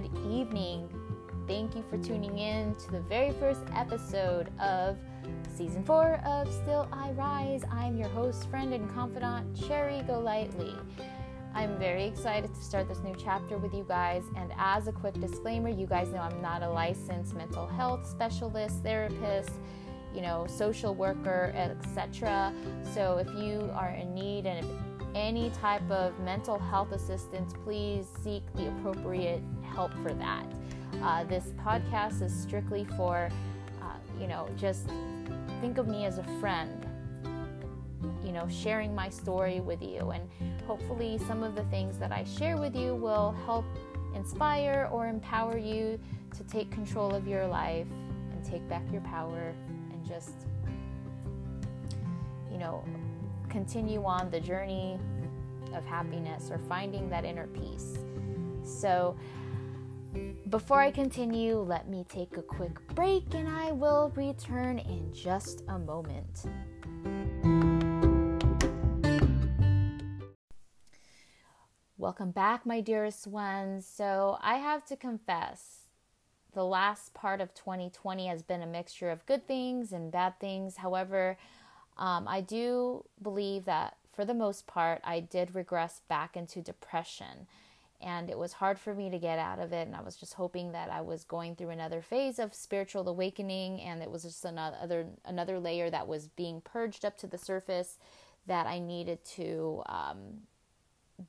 good 0.00 0.16
evening. 0.30 0.88
Thank 1.48 1.74
you 1.74 1.82
for 1.82 1.98
tuning 1.98 2.38
in 2.38 2.76
to 2.76 2.92
the 2.92 3.00
very 3.00 3.32
first 3.32 3.62
episode 3.74 4.48
of 4.60 4.96
season 5.56 5.82
four 5.82 6.20
of 6.24 6.52
Still 6.52 6.88
I 6.92 7.10
Rise. 7.12 7.64
I'm 7.68 7.96
your 7.96 8.08
host, 8.10 8.48
friend, 8.48 8.72
and 8.72 8.88
confidant, 8.94 9.60
Cherry 9.66 10.00
Golightly. 10.06 10.72
I'm 11.52 11.80
very 11.80 12.04
excited 12.04 12.54
to 12.54 12.60
start 12.60 12.86
this 12.86 13.00
new 13.00 13.16
chapter 13.18 13.58
with 13.58 13.74
you 13.74 13.84
guys. 13.88 14.22
And 14.36 14.52
as 14.56 14.86
a 14.86 14.92
quick 14.92 15.14
disclaimer, 15.14 15.68
you 15.68 15.88
guys 15.88 16.10
know 16.10 16.20
I'm 16.20 16.40
not 16.40 16.62
a 16.62 16.70
licensed 16.70 17.34
mental 17.34 17.66
health 17.66 18.08
specialist, 18.08 18.84
therapist, 18.84 19.50
you 20.14 20.20
know, 20.20 20.46
social 20.46 20.94
worker, 20.94 21.52
etc. 21.56 22.54
So 22.94 23.18
if 23.18 23.26
you 23.34 23.68
are 23.74 23.90
in 23.90 24.14
need 24.14 24.46
and 24.46 24.64
any 25.16 25.50
type 25.50 25.90
of 25.90 26.16
mental 26.20 26.56
health 26.56 26.92
assistance, 26.92 27.52
please 27.64 28.06
seek 28.22 28.44
the 28.54 28.68
appropriate 28.68 29.42
help 29.78 29.94
for 30.02 30.12
that. 30.12 30.44
Uh, 31.04 31.22
this 31.22 31.52
podcast 31.64 32.20
is 32.20 32.34
strictly 32.34 32.84
for, 32.96 33.30
uh, 33.80 33.84
you 34.20 34.26
know, 34.26 34.48
just 34.56 34.88
think 35.60 35.78
of 35.78 35.86
me 35.86 36.04
as 36.04 36.18
a 36.18 36.24
friend, 36.40 36.84
you 38.24 38.32
know, 38.32 38.48
sharing 38.48 38.92
my 38.92 39.08
story 39.08 39.60
with 39.60 39.80
you. 39.80 40.10
And 40.10 40.28
hopefully, 40.66 41.16
some 41.28 41.44
of 41.44 41.54
the 41.54 41.62
things 41.66 41.96
that 41.98 42.10
I 42.10 42.24
share 42.24 42.56
with 42.56 42.74
you 42.74 42.96
will 42.96 43.36
help 43.46 43.64
inspire 44.16 44.88
or 44.90 45.06
empower 45.06 45.56
you 45.56 46.00
to 46.36 46.42
take 46.42 46.72
control 46.72 47.14
of 47.14 47.28
your 47.28 47.46
life 47.46 47.86
and 48.32 48.44
take 48.44 48.68
back 48.68 48.82
your 48.90 49.02
power 49.02 49.54
and 49.92 50.04
just, 50.04 50.34
you 52.50 52.58
know, 52.58 52.84
continue 53.48 54.02
on 54.04 54.28
the 54.28 54.40
journey 54.40 54.98
of 55.72 55.84
happiness 55.84 56.50
or 56.50 56.58
finding 56.68 57.08
that 57.10 57.24
inner 57.24 57.46
peace. 57.46 57.96
So, 58.64 59.16
before 60.50 60.80
I 60.80 60.90
continue, 60.90 61.58
let 61.58 61.88
me 61.88 62.06
take 62.08 62.38
a 62.38 62.42
quick 62.42 62.78
break 62.94 63.34
and 63.34 63.48
I 63.48 63.72
will 63.72 64.12
return 64.16 64.78
in 64.78 65.12
just 65.12 65.62
a 65.68 65.78
moment. 65.78 66.46
Welcome 71.98 72.30
back, 72.30 72.64
my 72.64 72.80
dearest 72.80 73.26
ones. 73.26 73.86
So, 73.86 74.38
I 74.40 74.56
have 74.56 74.86
to 74.86 74.96
confess, 74.96 75.80
the 76.54 76.64
last 76.64 77.12
part 77.12 77.40
of 77.42 77.52
2020 77.52 78.28
has 78.28 78.42
been 78.42 78.62
a 78.62 78.66
mixture 78.66 79.10
of 79.10 79.26
good 79.26 79.46
things 79.46 79.92
and 79.92 80.10
bad 80.10 80.40
things. 80.40 80.78
However, 80.78 81.36
um, 81.98 82.26
I 82.26 82.40
do 82.40 83.04
believe 83.20 83.66
that 83.66 83.96
for 84.10 84.24
the 84.24 84.34
most 84.34 84.66
part, 84.66 85.00
I 85.04 85.20
did 85.20 85.54
regress 85.54 86.00
back 86.08 86.36
into 86.36 86.62
depression. 86.62 87.46
And 88.00 88.30
it 88.30 88.38
was 88.38 88.52
hard 88.54 88.78
for 88.78 88.94
me 88.94 89.10
to 89.10 89.18
get 89.18 89.38
out 89.38 89.58
of 89.58 89.72
it. 89.72 89.86
And 89.86 89.96
I 89.96 90.02
was 90.02 90.16
just 90.16 90.34
hoping 90.34 90.72
that 90.72 90.90
I 90.90 91.00
was 91.00 91.24
going 91.24 91.56
through 91.56 91.70
another 91.70 92.00
phase 92.00 92.38
of 92.38 92.54
spiritual 92.54 93.08
awakening. 93.08 93.80
And 93.80 94.02
it 94.02 94.10
was 94.10 94.22
just 94.22 94.44
another, 94.44 95.06
another 95.24 95.58
layer 95.58 95.90
that 95.90 96.06
was 96.06 96.28
being 96.28 96.60
purged 96.60 97.04
up 97.04 97.18
to 97.18 97.26
the 97.26 97.38
surface 97.38 97.98
that 98.46 98.66
I 98.66 98.78
needed 98.78 99.24
to 99.36 99.82
um, 99.86 100.42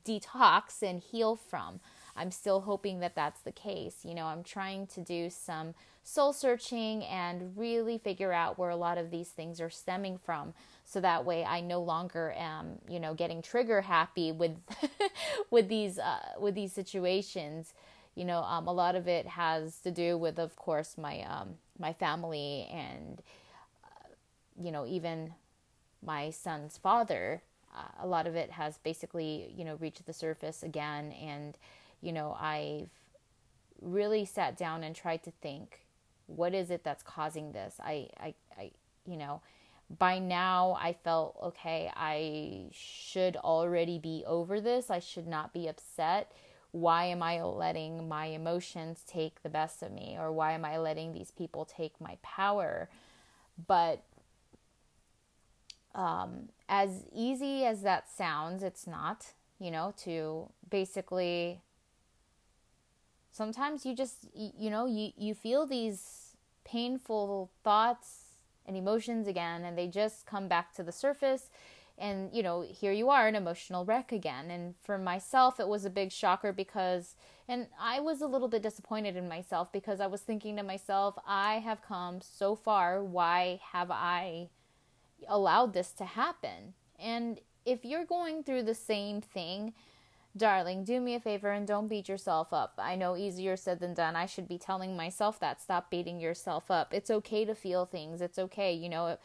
detox 0.04 0.82
and 0.82 1.00
heal 1.00 1.36
from. 1.36 1.80
I'm 2.16 2.30
still 2.30 2.62
hoping 2.62 3.00
that 3.00 3.14
that's 3.14 3.40
the 3.40 3.52
case. 3.52 4.04
You 4.04 4.14
know, 4.14 4.26
I'm 4.26 4.42
trying 4.42 4.86
to 4.88 5.00
do 5.00 5.30
some 5.30 5.74
soul 6.02 6.32
searching 6.32 7.04
and 7.04 7.56
really 7.56 7.98
figure 7.98 8.32
out 8.32 8.58
where 8.58 8.70
a 8.70 8.76
lot 8.76 8.98
of 8.98 9.10
these 9.10 9.28
things 9.28 9.60
are 9.60 9.70
stemming 9.70 10.18
from 10.18 10.54
so 10.90 11.00
that 11.00 11.24
way 11.24 11.44
I 11.44 11.60
no 11.60 11.80
longer 11.80 12.34
am, 12.36 12.80
you 12.88 12.98
know, 12.98 13.14
getting 13.14 13.42
trigger 13.42 13.80
happy 13.80 14.32
with 14.32 14.56
with 15.50 15.68
these 15.68 16.00
uh, 16.00 16.32
with 16.40 16.56
these 16.56 16.72
situations. 16.72 17.74
You 18.16 18.24
know, 18.24 18.42
um, 18.42 18.66
a 18.66 18.72
lot 18.72 18.96
of 18.96 19.06
it 19.06 19.24
has 19.28 19.78
to 19.82 19.92
do 19.92 20.18
with, 20.18 20.40
of 20.40 20.56
course, 20.56 20.98
my 20.98 21.20
um, 21.20 21.50
my 21.78 21.92
family 21.92 22.68
and 22.72 23.22
uh, 23.84 24.08
you 24.60 24.72
know 24.72 24.84
even 24.84 25.32
my 26.04 26.30
son's 26.30 26.76
father. 26.76 27.42
Uh, 27.72 28.02
a 28.02 28.06
lot 28.08 28.26
of 28.26 28.34
it 28.34 28.50
has 28.50 28.78
basically, 28.78 29.54
you 29.56 29.64
know, 29.64 29.76
reached 29.76 30.04
the 30.06 30.12
surface 30.12 30.64
again, 30.64 31.12
and 31.12 31.56
you 32.02 32.12
know, 32.12 32.36
I've 32.40 32.90
really 33.80 34.24
sat 34.24 34.56
down 34.56 34.82
and 34.82 34.96
tried 34.96 35.22
to 35.22 35.30
think, 35.40 35.82
what 36.26 36.52
is 36.52 36.68
it 36.68 36.82
that's 36.82 37.04
causing 37.04 37.52
this? 37.52 37.76
I, 37.78 38.08
I, 38.18 38.34
I 38.58 38.70
you 39.06 39.16
know 39.16 39.40
by 39.98 40.18
now 40.18 40.76
I 40.80 40.92
felt 40.92 41.36
okay, 41.42 41.90
I 41.94 42.68
should 42.72 43.36
already 43.36 43.98
be 43.98 44.24
over 44.26 44.60
this. 44.60 44.90
I 44.90 45.00
should 45.00 45.26
not 45.26 45.52
be 45.52 45.66
upset. 45.66 46.32
Why 46.72 47.06
am 47.06 47.22
I 47.22 47.42
letting 47.42 48.08
my 48.08 48.26
emotions 48.26 49.02
take 49.06 49.42
the 49.42 49.48
best 49.48 49.82
of 49.82 49.90
me? 49.90 50.16
Or 50.18 50.30
why 50.32 50.52
am 50.52 50.64
I 50.64 50.78
letting 50.78 51.12
these 51.12 51.32
people 51.32 51.64
take 51.64 52.00
my 52.00 52.16
power? 52.22 52.88
But 53.66 54.04
um, 55.94 56.50
as 56.68 57.04
easy 57.12 57.64
as 57.64 57.82
that 57.82 58.08
sounds, 58.08 58.62
it's 58.62 58.86
not, 58.86 59.32
you 59.58 59.72
know, 59.72 59.92
to 60.04 60.48
basically 60.68 61.60
sometimes 63.32 63.84
you 63.84 63.96
just, 63.96 64.28
you 64.32 64.70
know, 64.70 64.86
you, 64.86 65.10
you 65.16 65.34
feel 65.34 65.66
these 65.66 66.36
painful 66.64 67.50
thoughts 67.64 68.19
and 68.70 68.76
emotions 68.76 69.26
again 69.26 69.64
and 69.64 69.76
they 69.76 69.88
just 69.88 70.26
come 70.26 70.46
back 70.46 70.72
to 70.76 70.84
the 70.84 70.92
surface. 70.92 71.50
And 71.98 72.30
you 72.32 72.42
know 72.42 72.62
here 72.62 72.92
you 72.92 73.10
are 73.10 73.26
an 73.26 73.34
emotional 73.34 73.84
wreck 73.84 74.12
again. 74.12 74.48
And 74.48 74.76
for 74.76 74.96
myself 74.96 75.58
it 75.58 75.66
was 75.66 75.84
a 75.84 75.90
big 75.90 76.12
shocker 76.12 76.52
because 76.52 77.16
and 77.48 77.66
I 77.80 77.98
was 77.98 78.20
a 78.20 78.28
little 78.28 78.46
bit 78.46 78.62
disappointed 78.62 79.16
in 79.16 79.28
myself 79.28 79.72
because 79.72 80.00
I 80.00 80.06
was 80.06 80.20
thinking 80.20 80.56
to 80.56 80.62
myself 80.62 81.18
I 81.26 81.54
have 81.54 81.82
come 81.82 82.20
so 82.20 82.54
far. 82.54 83.02
Why 83.02 83.60
have 83.72 83.90
I 83.90 84.50
allowed 85.28 85.74
this 85.74 85.90
to 85.94 86.04
happen? 86.04 86.74
And 86.96 87.40
if 87.66 87.84
you're 87.84 88.04
going 88.04 88.44
through 88.44 88.62
the 88.62 88.74
same 88.74 89.20
thing 89.20 89.74
Darling, 90.36 90.84
do 90.84 91.00
me 91.00 91.16
a 91.16 91.20
favor 91.20 91.50
and 91.50 91.66
don't 91.66 91.88
beat 91.88 92.08
yourself 92.08 92.52
up. 92.52 92.74
I 92.78 92.94
know 92.94 93.16
easier 93.16 93.56
said 93.56 93.80
than 93.80 93.94
done. 93.94 94.14
I 94.14 94.26
should 94.26 94.46
be 94.46 94.58
telling 94.58 94.96
myself 94.96 95.40
that. 95.40 95.60
Stop 95.60 95.90
beating 95.90 96.20
yourself 96.20 96.70
up. 96.70 96.94
It's 96.94 97.10
okay 97.10 97.44
to 97.44 97.54
feel 97.54 97.84
things. 97.84 98.20
It's 98.20 98.38
okay. 98.38 98.72
You 98.72 98.88
know, 98.88 99.18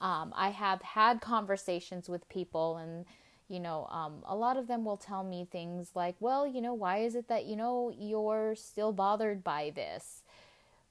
um, 0.00 0.32
I 0.36 0.50
have 0.50 0.80
had 0.82 1.20
conversations 1.20 2.08
with 2.08 2.28
people, 2.28 2.76
and, 2.76 3.06
you 3.48 3.58
know, 3.58 3.86
um, 3.90 4.22
a 4.24 4.36
lot 4.36 4.56
of 4.56 4.68
them 4.68 4.84
will 4.84 4.96
tell 4.96 5.24
me 5.24 5.48
things 5.50 5.90
like, 5.96 6.14
well, 6.20 6.46
you 6.46 6.60
know, 6.60 6.74
why 6.74 6.98
is 6.98 7.16
it 7.16 7.26
that, 7.28 7.44
you 7.44 7.56
know, 7.56 7.92
you're 7.98 8.54
still 8.54 8.92
bothered 8.92 9.42
by 9.42 9.72
this? 9.74 10.22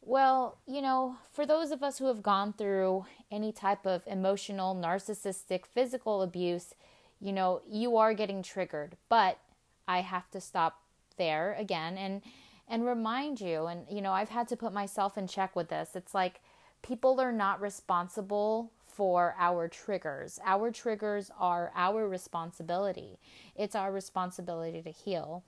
Well, 0.02 0.58
you 0.68 0.82
know, 0.82 1.16
for 1.32 1.46
those 1.46 1.72
of 1.72 1.82
us 1.82 2.00
who 2.00 2.08
have 2.08 2.24
gone 2.24 2.54
through 2.54 3.06
any 3.32 3.52
type 3.52 3.86
of 3.86 4.04
emotional, 4.06 4.76
narcissistic, 4.76 5.66
physical 5.66 6.22
abuse, 6.22 6.74
you 7.22 7.32
know, 7.32 7.62
you 7.70 7.96
are 7.98 8.14
getting 8.14 8.42
triggered. 8.42 8.98
But 9.08 9.38
I 9.88 10.02
have 10.02 10.30
to 10.32 10.42
stop 10.42 10.82
there 11.18 11.56
again 11.60 11.98
and 11.98 12.22
and 12.68 12.86
remind 12.86 13.42
you 13.42 13.66
and 13.66 13.86
you 13.90 14.02
know 14.02 14.12
I've 14.14 14.30
had 14.30 14.48
to 14.50 14.56
put 14.56 14.74
myself 14.74 15.18
in 15.18 15.28
check 15.28 15.56
with 15.56 15.70
this. 15.70 15.96
It's 15.96 16.14
like 16.14 16.42
people 16.82 17.20
are 17.20 17.32
not 17.32 17.62
responsible 17.62 18.72
for 18.80 19.36
our 19.40 19.68
triggers. 19.68 20.40
Our 20.46 20.72
triggers 20.72 21.32
are 21.40 21.72
our 21.76 22.08
responsibility. 22.08 23.20
It's 23.56 23.76
our 23.76 23.92
responsibility 23.92 24.82
to 24.82 24.92
heal. 24.92 25.44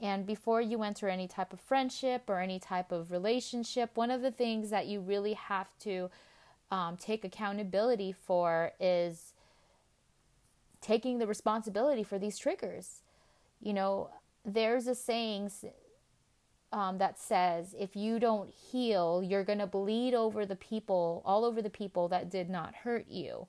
And 0.00 0.26
before 0.26 0.60
you 0.60 0.82
enter 0.82 1.08
any 1.08 1.28
type 1.28 1.52
of 1.52 1.60
friendship 1.60 2.24
or 2.28 2.40
any 2.40 2.58
type 2.58 2.90
of 2.90 3.12
relationship, 3.12 3.96
one 3.96 4.10
of 4.10 4.20
the 4.20 4.32
things 4.32 4.70
that 4.70 4.86
you 4.86 5.00
really 5.00 5.34
have 5.34 5.68
to 5.80 6.10
um, 6.72 6.96
take 6.96 7.24
accountability 7.24 8.12
for 8.12 8.72
is 8.80 9.32
taking 10.80 11.18
the 11.18 11.26
responsibility 11.26 12.02
for 12.02 12.18
these 12.18 12.36
triggers. 12.36 13.01
You 13.62 13.72
know, 13.72 14.10
there's 14.44 14.88
a 14.88 14.94
saying 14.94 15.52
um, 16.72 16.98
that 16.98 17.18
says 17.18 17.74
if 17.78 17.94
you 17.94 18.18
don't 18.18 18.50
heal, 18.50 19.22
you're 19.22 19.44
going 19.44 19.60
to 19.60 19.66
bleed 19.66 20.14
over 20.14 20.44
the 20.44 20.56
people, 20.56 21.22
all 21.24 21.44
over 21.44 21.62
the 21.62 21.70
people 21.70 22.08
that 22.08 22.30
did 22.30 22.50
not 22.50 22.74
hurt 22.74 23.06
you. 23.08 23.46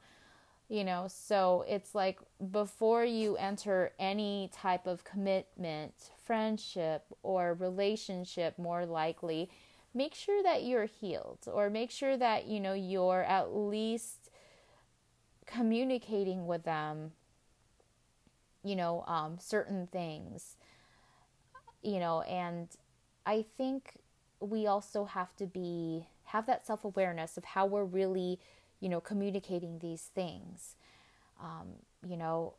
You 0.70 0.84
know, 0.84 1.08
so 1.08 1.66
it's 1.68 1.94
like 1.94 2.20
before 2.52 3.04
you 3.06 3.36
enter 3.38 3.92
any 4.00 4.50
type 4.54 4.88
of 4.88 5.04
commitment, 5.04 5.94
friendship, 6.24 7.06
or 7.22 7.54
relationship, 7.54 8.58
more 8.58 8.86
likely, 8.86 9.50
make 9.94 10.16
sure 10.16 10.42
that 10.44 10.64
you're 10.64 10.86
healed 10.86 11.40
or 11.52 11.70
make 11.70 11.92
sure 11.92 12.18
that, 12.18 12.48
you 12.48 12.60
know, 12.60 12.74
you're 12.74 13.24
at 13.24 13.56
least 13.56 14.30
communicating 15.46 16.48
with 16.48 16.64
them 16.64 17.12
you 18.64 18.76
know, 18.76 19.04
um, 19.08 19.38
certain 19.40 19.88
things, 19.88 20.56
you 21.82 22.00
know, 22.00 22.22
and 22.22 22.70
I 23.26 23.44
think 23.58 23.98
we 24.40 24.68
also 24.68 25.06
have 25.06 25.36
to 25.38 25.46
be, 25.46 26.08
have 26.26 26.46
that 26.48 26.66
self 26.66 26.84
awareness 26.84 27.38
of 27.38 27.44
how 27.46 27.66
we're 27.66 27.84
really, 27.84 28.40
you 28.80 28.90
know, 28.90 29.00
communicating 29.02 29.80
these 29.80 30.10
things. 30.14 30.76
Um, 31.42 31.68
you 32.06 32.18
know, 32.18 32.54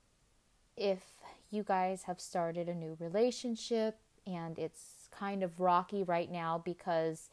if 0.76 1.02
you 1.50 1.62
guys 1.62 2.04
have 2.04 2.20
started 2.20 2.68
a 2.68 2.74
new 2.74 2.96
relationship 2.98 3.96
and 4.26 4.58
it's 4.58 5.08
kind 5.10 5.42
of 5.42 5.60
rocky 5.60 6.02
right 6.02 6.30
now 6.30 6.60
because 6.64 7.30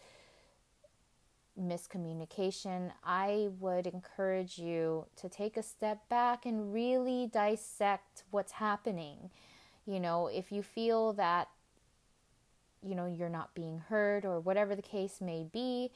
miscommunication, 1.61 2.91
I 3.03 3.49
would 3.59 3.87
encourage 3.87 4.57
you 4.57 5.05
to 5.17 5.29
take 5.29 5.57
a 5.57 5.63
step 5.63 6.07
back 6.09 6.45
and 6.45 6.73
really 6.73 7.27
dissect 7.27 8.23
what's 8.31 8.53
happening. 8.53 9.29
You 9.85 9.99
know, 9.99 10.27
if 10.27 10.51
you 10.51 10.63
feel 10.63 11.13
that, 11.13 11.49
you 12.83 12.95
know, 12.95 13.05
you're 13.05 13.29
not 13.29 13.53
being 13.53 13.79
heard 13.79 14.25
or 14.25 14.39
whatever 14.39 14.75
the 14.75 14.81
case 14.81 15.21
may 15.21 15.43
be, 15.43 15.91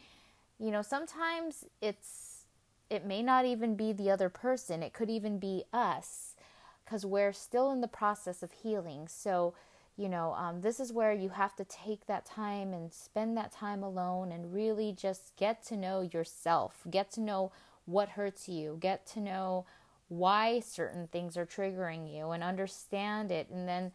you 0.60 0.72
know, 0.72 0.82
sometimes 0.82 1.66
it's, 1.82 2.46
it 2.90 3.06
may 3.06 3.22
not 3.22 3.46
even 3.46 3.76
be 3.76 3.92
the 3.92 4.10
other 4.12 4.30
person, 4.30 4.84
it 4.84 4.94
could 4.94 5.10
even 5.10 5.40
be 5.40 5.64
us 5.74 6.36
because 6.84 7.06
we're 7.06 7.34
still 7.34 7.72
in 7.72 7.82
the 7.82 7.88
process 7.88 8.44
of 8.44 8.52
healing. 8.52 9.08
So, 9.08 9.54
you 9.98 10.10
know, 10.10 10.34
um, 10.34 10.62
this 10.62 10.80
is 10.80 10.92
where 10.92 11.14
you 11.14 11.30
have 11.30 11.56
to 11.56 11.66
take 11.66 12.06
that 12.08 12.26
time 12.26 12.74
and 12.74 12.92
spend 12.92 13.38
that 13.38 13.52
time 13.52 13.82
alone 13.82 14.32
and 14.32 14.54
really 14.54 14.92
just 14.92 15.36
get 15.38 15.64
to 15.68 15.78
know 15.78 16.02
yourself, 16.02 16.82
get 16.90 17.12
to 17.12 17.22
know 17.22 17.52
what 17.86 18.10
hurts 18.10 18.50
you, 18.50 18.78
get 18.82 19.06
to 19.08 19.22
know 19.22 19.66
why 20.10 20.60
certain 20.60 21.08
things 21.08 21.38
are 21.38 21.46
triggering 21.46 22.14
you 22.14 22.32
and 22.32 22.44
understand 22.44 23.32
it. 23.32 23.50
And 23.50 23.68
then, 23.68 23.94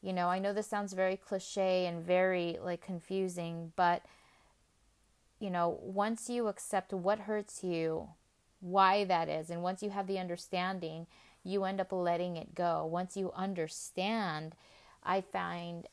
you 0.00 0.12
know, 0.12 0.28
I 0.28 0.38
know 0.38 0.54
this 0.54 0.66
sounds 0.66 0.94
very 0.94 1.16
cliche 1.16 1.86
and 1.86 2.02
very 2.02 2.58
like 2.62 2.80
confusing, 2.80 3.72
but, 3.76 4.02
you 5.38 5.50
know, 5.50 5.78
once 5.82 6.30
you 6.30 6.48
accept 6.48 6.94
what 6.94 7.20
hurts 7.20 7.62
you, 7.62 8.08
why 8.60 9.04
that 9.04 9.28
is, 9.28 9.50
and 9.50 9.62
once 9.62 9.82
you 9.82 9.90
have 9.90 10.06
the 10.06 10.18
understanding, 10.18 11.06
you 11.44 11.64
end 11.64 11.80
up 11.80 11.92
letting 11.92 12.36
it 12.36 12.54
go. 12.54 12.86
Once 12.86 13.16
you 13.16 13.32
understand, 13.34 14.54
I 15.04 15.20
find 15.20 15.86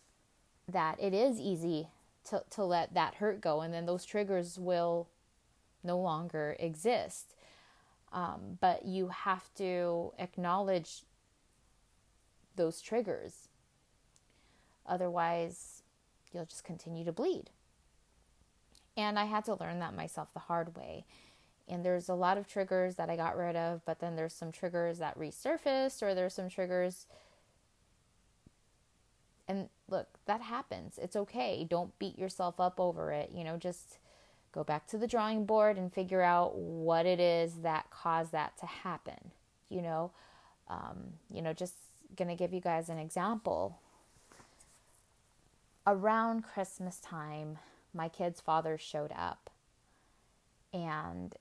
that 0.67 1.01
it 1.01 1.13
is 1.13 1.39
easy 1.39 1.87
to, 2.29 2.43
to 2.51 2.63
let 2.63 2.93
that 2.93 3.15
hurt 3.15 3.41
go, 3.41 3.61
and 3.61 3.73
then 3.73 3.85
those 3.85 4.05
triggers 4.05 4.59
will 4.59 5.07
no 5.83 5.97
longer 5.97 6.55
exist. 6.59 7.35
Um, 8.11 8.57
but 8.59 8.85
you 8.85 9.09
have 9.09 9.53
to 9.55 10.13
acknowledge 10.17 11.03
those 12.55 12.81
triggers. 12.81 13.49
Otherwise, 14.85 15.83
you'll 16.31 16.45
just 16.45 16.63
continue 16.63 17.05
to 17.05 17.11
bleed. 17.11 17.51
And 18.97 19.17
I 19.17 19.25
had 19.25 19.45
to 19.45 19.55
learn 19.59 19.79
that 19.79 19.95
myself 19.95 20.33
the 20.33 20.39
hard 20.39 20.75
way. 20.75 21.05
And 21.67 21.85
there's 21.85 22.09
a 22.09 22.15
lot 22.15 22.37
of 22.37 22.47
triggers 22.47 22.95
that 22.95 23.09
I 23.09 23.15
got 23.15 23.37
rid 23.37 23.55
of, 23.55 23.85
but 23.85 23.99
then 23.99 24.15
there's 24.15 24.33
some 24.33 24.51
triggers 24.51 24.97
that 24.97 25.17
resurfaced, 25.17 26.01
or 26.01 26.15
there's 26.15 26.33
some 26.33 26.49
triggers 26.49 27.05
and 29.49 29.67
look, 29.89 30.07
that 30.27 30.41
happens. 30.41 30.99
It's 31.01 31.15
okay. 31.15 31.65
Don't 31.67 31.97
beat 31.97 32.17
yourself 32.19 32.59
up 32.59 32.79
over 32.79 33.11
it. 33.11 33.31
You 33.33 33.43
know, 33.43 33.57
just 33.57 33.97
go 34.51 34.63
back 34.63 34.87
to 34.87 34.97
the 34.97 35.07
drawing 35.07 35.45
board 35.45 35.75
and 35.75 35.91
figure 35.91 36.21
out 36.21 36.55
what 36.55 37.07
it 37.07 37.19
is 37.19 37.55
that 37.63 37.89
caused 37.89 38.31
that 38.31 38.57
to 38.59 38.67
happen. 38.67 39.31
You 39.67 39.81
know, 39.81 40.11
um, 40.69 41.13
you 41.33 41.41
know, 41.41 41.51
just 41.51 41.73
gonna 42.15 42.35
give 42.35 42.53
you 42.53 42.61
guys 42.61 42.89
an 42.89 42.99
example. 42.99 43.79
Around 45.87 46.43
Christmas 46.43 46.99
time, 46.99 47.57
my 47.91 48.07
kid's 48.07 48.39
father 48.39 48.77
showed 48.77 49.11
up, 49.15 49.49
and 50.71 51.35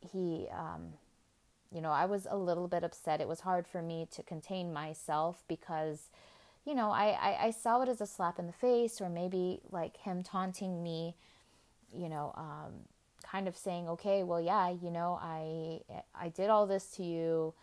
he, 0.00 0.48
um, 0.50 0.94
you 1.72 1.80
know, 1.80 1.90
I 1.90 2.04
was 2.04 2.26
a 2.30 2.36
little 2.36 2.68
bit 2.68 2.84
upset. 2.84 3.20
It 3.20 3.28
was 3.28 3.40
hard 3.40 3.66
for 3.66 3.82
me 3.82 4.06
to 4.12 4.22
contain 4.22 4.72
myself 4.72 5.42
because, 5.48 6.10
you 6.64 6.74
know, 6.74 6.90
I, 6.90 7.16
I, 7.20 7.46
I 7.46 7.50
saw 7.50 7.80
it 7.82 7.88
as 7.88 8.00
a 8.00 8.06
slap 8.06 8.38
in 8.38 8.46
the 8.46 8.52
face 8.52 9.00
or 9.00 9.08
maybe 9.08 9.60
like 9.70 9.96
him 9.96 10.22
taunting 10.22 10.82
me, 10.82 11.14
you 11.94 12.08
know, 12.08 12.32
um, 12.36 12.72
kind 13.22 13.48
of 13.48 13.56
saying, 13.56 13.88
okay, 13.88 14.22
well, 14.22 14.40
yeah, 14.40 14.68
you 14.70 14.90
know, 14.90 15.18
I, 15.22 15.80
I 16.14 16.28
did 16.28 16.50
all 16.50 16.66
this 16.66 16.90
to 16.96 17.02
you, 17.02 17.54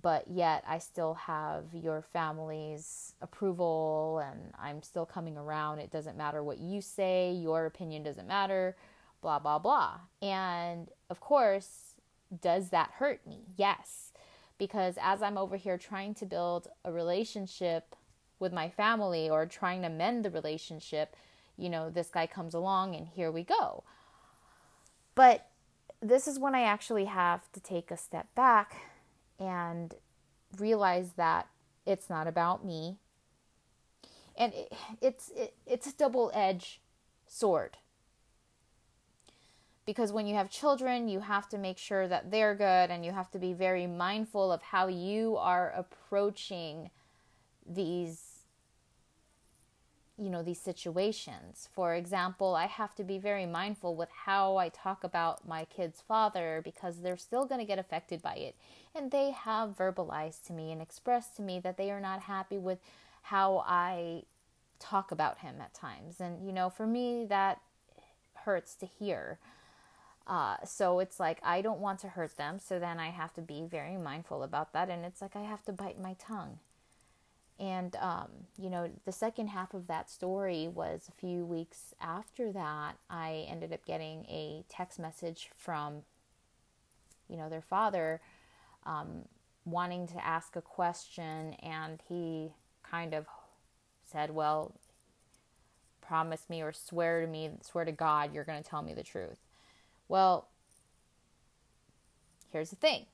but 0.00 0.28
yet 0.28 0.64
I 0.66 0.78
still 0.78 1.14
have 1.14 1.66
your 1.72 2.02
family's 2.02 3.14
approval 3.22 4.22
and 4.26 4.52
I'm 4.60 4.82
still 4.82 5.06
coming 5.06 5.36
around. 5.36 5.78
It 5.78 5.92
doesn't 5.92 6.16
matter 6.16 6.42
what 6.42 6.58
you 6.58 6.80
say, 6.80 7.32
your 7.32 7.66
opinion 7.66 8.02
doesn't 8.02 8.26
matter, 8.26 8.76
blah, 9.22 9.38
blah, 9.38 9.60
blah. 9.60 10.00
And 10.20 10.88
of 11.08 11.20
course, 11.20 11.87
does 12.40 12.70
that 12.70 12.90
hurt 12.96 13.26
me? 13.26 13.44
Yes. 13.56 14.12
Because 14.58 14.96
as 15.00 15.22
I'm 15.22 15.38
over 15.38 15.56
here 15.56 15.78
trying 15.78 16.14
to 16.14 16.26
build 16.26 16.68
a 16.84 16.92
relationship 16.92 17.94
with 18.38 18.52
my 18.52 18.68
family 18.68 19.28
or 19.30 19.46
trying 19.46 19.82
to 19.82 19.88
mend 19.88 20.24
the 20.24 20.30
relationship, 20.30 21.16
you 21.56 21.68
know, 21.68 21.90
this 21.90 22.08
guy 22.08 22.26
comes 22.26 22.54
along 22.54 22.94
and 22.94 23.08
here 23.08 23.30
we 23.30 23.44
go. 23.44 23.84
But 25.14 25.46
this 26.00 26.28
is 26.28 26.38
when 26.38 26.54
I 26.54 26.62
actually 26.62 27.06
have 27.06 27.50
to 27.52 27.60
take 27.60 27.90
a 27.90 27.96
step 27.96 28.32
back 28.34 28.76
and 29.38 29.94
realize 30.56 31.12
that 31.16 31.48
it's 31.86 32.08
not 32.08 32.26
about 32.26 32.64
me. 32.64 32.96
And 34.36 34.52
it, 34.54 34.72
it's 35.00 35.30
it, 35.34 35.54
it's 35.66 35.88
a 35.88 35.92
double-edged 35.92 36.78
sword 37.26 37.76
because 39.88 40.12
when 40.12 40.26
you 40.26 40.34
have 40.34 40.50
children, 40.50 41.08
you 41.08 41.20
have 41.20 41.48
to 41.48 41.56
make 41.56 41.78
sure 41.78 42.06
that 42.08 42.30
they're 42.30 42.54
good 42.54 42.90
and 42.90 43.06
you 43.06 43.10
have 43.10 43.30
to 43.30 43.38
be 43.38 43.54
very 43.54 43.86
mindful 43.86 44.52
of 44.52 44.60
how 44.60 44.86
you 44.86 45.38
are 45.38 45.72
approaching 45.74 46.90
these 47.66 48.44
you 50.18 50.28
know 50.28 50.42
these 50.42 50.60
situations. 50.60 51.70
For 51.72 51.94
example, 51.94 52.54
I 52.54 52.66
have 52.66 52.94
to 52.96 53.02
be 53.02 53.18
very 53.18 53.46
mindful 53.46 53.94
with 53.94 54.10
how 54.26 54.58
I 54.58 54.68
talk 54.68 55.04
about 55.04 55.48
my 55.48 55.64
kid's 55.64 56.02
father 56.02 56.60
because 56.62 57.00
they're 57.00 57.16
still 57.16 57.46
going 57.46 57.60
to 57.60 57.66
get 57.66 57.78
affected 57.78 58.20
by 58.20 58.34
it. 58.34 58.56
And 58.94 59.10
they 59.10 59.30
have 59.30 59.74
verbalized 59.78 60.44
to 60.48 60.52
me 60.52 60.70
and 60.70 60.82
expressed 60.82 61.34
to 61.36 61.42
me 61.42 61.60
that 61.60 61.78
they 61.78 61.90
are 61.90 62.00
not 62.00 62.20
happy 62.24 62.58
with 62.58 62.78
how 63.22 63.64
I 63.66 64.24
talk 64.78 65.12
about 65.12 65.38
him 65.38 65.62
at 65.62 65.72
times. 65.72 66.20
And 66.20 66.46
you 66.46 66.52
know, 66.52 66.68
for 66.68 66.86
me 66.86 67.24
that 67.30 67.62
hurts 68.44 68.74
to 68.74 68.86
hear. 68.86 69.38
Uh, 70.28 70.56
so 70.62 70.98
it's 70.98 71.18
like 71.18 71.40
I 71.42 71.62
don't 71.62 71.80
want 71.80 72.00
to 72.00 72.08
hurt 72.08 72.36
them, 72.36 72.58
so 72.58 72.78
then 72.78 73.00
I 73.00 73.08
have 73.08 73.32
to 73.34 73.40
be 73.40 73.62
very 73.62 73.96
mindful 73.96 74.42
about 74.42 74.74
that, 74.74 74.90
and 74.90 75.04
it's 75.04 75.22
like 75.22 75.34
I 75.34 75.42
have 75.42 75.64
to 75.64 75.72
bite 75.72 75.98
my 75.98 76.14
tongue. 76.18 76.58
And 77.58 77.96
um, 77.96 78.28
you 78.58 78.68
know, 78.68 78.90
the 79.06 79.12
second 79.12 79.48
half 79.48 79.72
of 79.72 79.86
that 79.86 80.10
story 80.10 80.68
was 80.68 81.08
a 81.08 81.12
few 81.12 81.46
weeks 81.46 81.94
after 81.98 82.52
that. 82.52 82.96
I 83.08 83.46
ended 83.48 83.72
up 83.72 83.86
getting 83.86 84.26
a 84.26 84.64
text 84.68 84.98
message 84.98 85.48
from, 85.56 86.02
you 87.28 87.38
know, 87.38 87.48
their 87.48 87.62
father, 87.62 88.20
um, 88.84 89.24
wanting 89.64 90.06
to 90.08 90.24
ask 90.24 90.56
a 90.56 90.62
question, 90.62 91.54
and 91.54 92.02
he 92.06 92.52
kind 92.82 93.14
of 93.14 93.24
said, 94.04 94.30
"Well, 94.30 94.74
promise 96.02 96.50
me 96.50 96.62
or 96.62 96.72
swear 96.72 97.22
to 97.22 97.26
me, 97.26 97.50
swear 97.62 97.86
to 97.86 97.92
God, 97.92 98.34
you're 98.34 98.44
going 98.44 98.62
to 98.62 98.68
tell 98.68 98.82
me 98.82 98.92
the 98.92 99.02
truth." 99.02 99.38
Well, 100.08 100.48
here's 102.50 102.70
the 102.70 102.76
thing. 102.76 103.06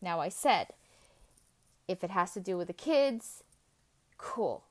Now, 0.00 0.20
I 0.20 0.28
said, 0.28 0.68
if 1.88 2.04
it 2.04 2.10
has 2.10 2.32
to 2.34 2.40
do 2.40 2.56
with 2.56 2.68
the 2.68 2.74
kids, 2.74 3.42
cool. 4.18 4.64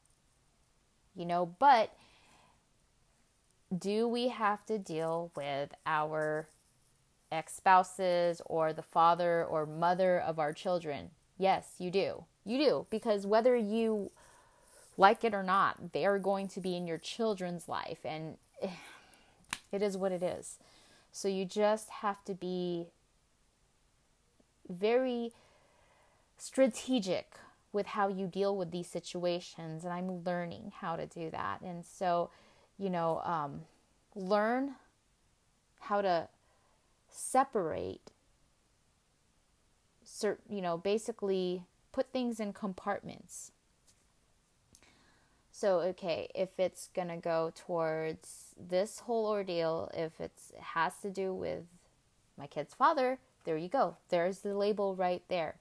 You 1.15 1.25
know, 1.25 1.46
but 1.60 1.94
do 3.75 4.08
we 4.08 4.30
have 4.30 4.65
to 4.68 4.77
deal 4.77 5.32
with 5.36 5.74
our 5.86 6.48
ex 7.32 7.56
spouses 7.56 8.42
or 8.46 8.74
the 8.74 8.84
father 8.84 9.44
or 9.44 9.65
mother 9.65 10.20
of 10.20 10.39
our 10.39 10.53
children? 10.53 11.10
Yes, 11.38 11.75
you 11.80 11.89
do. 11.89 12.25
You 12.46 12.58
do. 12.58 12.88
Because 12.89 13.25
whether 13.25 13.56
you 13.56 14.12
like 14.98 15.24
it 15.24 15.34
or 15.34 15.44
not, 15.44 15.94
they 15.94 16.06
are 16.06 16.20
going 16.20 16.48
to 16.50 16.60
be 16.60 16.75
in 16.75 16.86
your 16.86 16.98
children's 16.98 17.68
life. 17.68 18.00
And 18.06 18.38
it 19.72 19.82
is 19.82 19.98
what 19.98 20.12
it 20.12 20.22
is. 20.22 20.60
So 21.13 21.27
you 21.27 21.46
just 21.46 21.89
have 22.01 22.25
to 22.25 22.34
be 22.34 22.88
very 24.67 25.32
strategic 26.38 27.36
with 27.72 27.86
how 27.86 28.08
you 28.08 28.25
deal 28.25 28.58
with 28.58 28.72
these 28.72 28.88
situations. 28.88 29.84
And 29.84 29.93
I'm 29.93 30.24
learning 30.24 30.74
how 30.75 30.96
to 30.96 31.05
do 31.05 31.29
that. 31.29 31.62
And 31.62 31.86
so, 31.86 32.32
you 32.79 32.89
know, 32.89 33.22
um, 33.24 33.62
learn 34.15 34.74
how 35.82 36.01
to 36.01 36.29
separate 37.10 38.12
certain, 40.03 40.55
you 40.55 40.63
know, 40.63 40.77
basically 40.77 41.63
put 41.91 42.12
things 42.12 42.39
in 42.39 42.53
compartments. 42.53 43.51
So, 45.56 45.82
okay, 45.82 46.30
if 46.34 46.60
it's 46.60 46.90
going 46.96 47.10
to 47.10 47.18
go 47.18 47.54
towards 47.56 48.56
this 48.60 49.02
whole 49.02 49.28
ordeal, 49.28 49.92
if 49.94 50.20
it 50.20 50.32
has 50.60 50.94
to 51.04 51.12
do 51.12 51.32
with 51.32 51.62
my 52.40 52.48
kid's 52.48 52.74
father, 52.74 53.20
there 53.44 53.56
you 53.56 53.70
go. 53.70 53.98
There's 54.10 54.40
the 54.40 54.58
label 54.58 54.96
right 54.96 55.22
there. 55.28 55.58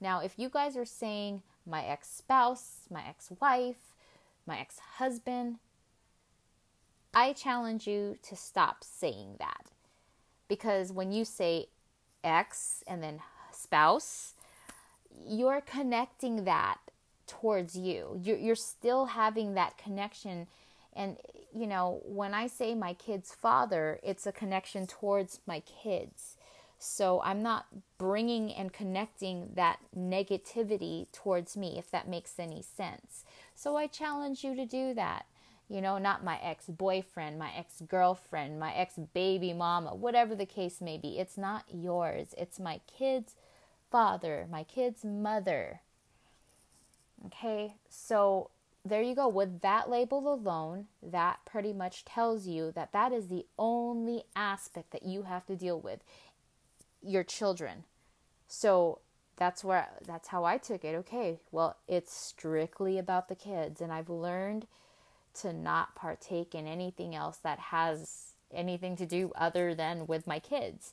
Now, 0.00 0.20
if 0.20 0.38
you 0.38 0.48
guys 0.48 0.74
are 0.74 0.86
saying 0.86 1.42
my 1.66 1.84
ex 1.84 2.08
spouse, 2.08 2.86
my 2.90 3.06
ex 3.06 3.30
wife, 3.38 3.94
my 4.46 4.58
ex 4.58 4.78
husband. 4.78 5.56
I 7.12 7.34
challenge 7.34 7.86
you 7.86 8.16
to 8.22 8.36
stop 8.36 8.82
saying 8.82 9.36
that. 9.38 9.66
Because 10.48 10.92
when 10.92 11.12
you 11.12 11.26
say 11.26 11.66
ex 12.24 12.82
and 12.86 13.02
then 13.02 13.20
spouse, 13.52 14.32
you're 15.26 15.60
connecting 15.60 16.44
that 16.44 16.78
towards 17.26 17.76
you. 17.76 18.20
You're, 18.22 18.38
you're 18.38 18.54
still 18.54 19.06
having 19.06 19.54
that 19.54 19.78
connection. 19.78 20.46
And, 20.94 21.16
you 21.54 21.66
know, 21.66 22.00
when 22.04 22.34
I 22.34 22.46
say 22.46 22.74
my 22.74 22.94
kid's 22.94 23.34
father, 23.34 24.00
it's 24.02 24.26
a 24.26 24.32
connection 24.32 24.86
towards 24.86 25.40
my 25.46 25.60
kids. 25.60 26.36
So 26.78 27.22
I'm 27.24 27.42
not 27.42 27.66
bringing 27.98 28.52
and 28.52 28.72
connecting 28.72 29.50
that 29.54 29.78
negativity 29.96 31.06
towards 31.12 31.56
me, 31.56 31.78
if 31.78 31.90
that 31.90 32.08
makes 32.08 32.38
any 32.38 32.62
sense. 32.62 33.24
So 33.54 33.76
I 33.76 33.86
challenge 33.86 34.44
you 34.44 34.54
to 34.54 34.66
do 34.66 34.94
that. 34.94 35.26
You 35.68 35.80
know, 35.80 35.98
not 35.98 36.22
my 36.22 36.38
ex 36.42 36.66
boyfriend, 36.66 37.38
my 37.38 37.50
ex 37.56 37.82
girlfriend, 37.88 38.60
my 38.60 38.72
ex 38.72 38.94
baby 39.14 39.52
mama, 39.52 39.94
whatever 39.94 40.36
the 40.36 40.46
case 40.46 40.80
may 40.80 40.96
be. 40.96 41.18
It's 41.18 41.36
not 41.36 41.64
yours. 41.72 42.34
It's 42.38 42.60
my 42.60 42.80
kid's 42.86 43.34
father, 43.90 44.46
my 44.50 44.62
kid's 44.62 45.04
mother. 45.04 45.80
Okay, 47.24 47.74
so 47.88 48.50
there 48.84 49.02
you 49.02 49.14
go. 49.14 49.26
With 49.26 49.62
that 49.62 49.90
label 49.90 50.32
alone, 50.32 50.86
that 51.02 51.40
pretty 51.44 51.72
much 51.72 52.04
tells 52.04 52.46
you 52.46 52.70
that 52.72 52.92
that 52.92 53.12
is 53.12 53.28
the 53.28 53.46
only 53.58 54.24
aspect 54.36 54.90
that 54.92 55.04
you 55.04 55.22
have 55.22 55.46
to 55.46 55.56
deal 55.56 55.80
with 55.80 56.00
your 57.02 57.24
children. 57.24 57.84
So 58.48 59.00
that's 59.36 59.64
where 59.64 59.88
that's 60.06 60.28
how 60.28 60.44
I 60.44 60.58
took 60.58 60.84
it. 60.84 60.94
Okay, 60.94 61.38
well, 61.50 61.76
it's 61.88 62.14
strictly 62.14 62.98
about 62.98 63.28
the 63.28 63.34
kids 63.34 63.80
and 63.80 63.92
I've 63.92 64.08
learned 64.08 64.66
to 65.40 65.52
not 65.52 65.94
partake 65.94 66.54
in 66.54 66.66
anything 66.66 67.14
else 67.14 67.38
that 67.38 67.58
has 67.58 68.32
anything 68.52 68.96
to 68.96 69.06
do 69.06 69.32
other 69.36 69.74
than 69.74 70.06
with 70.06 70.26
my 70.26 70.38
kids. 70.38 70.92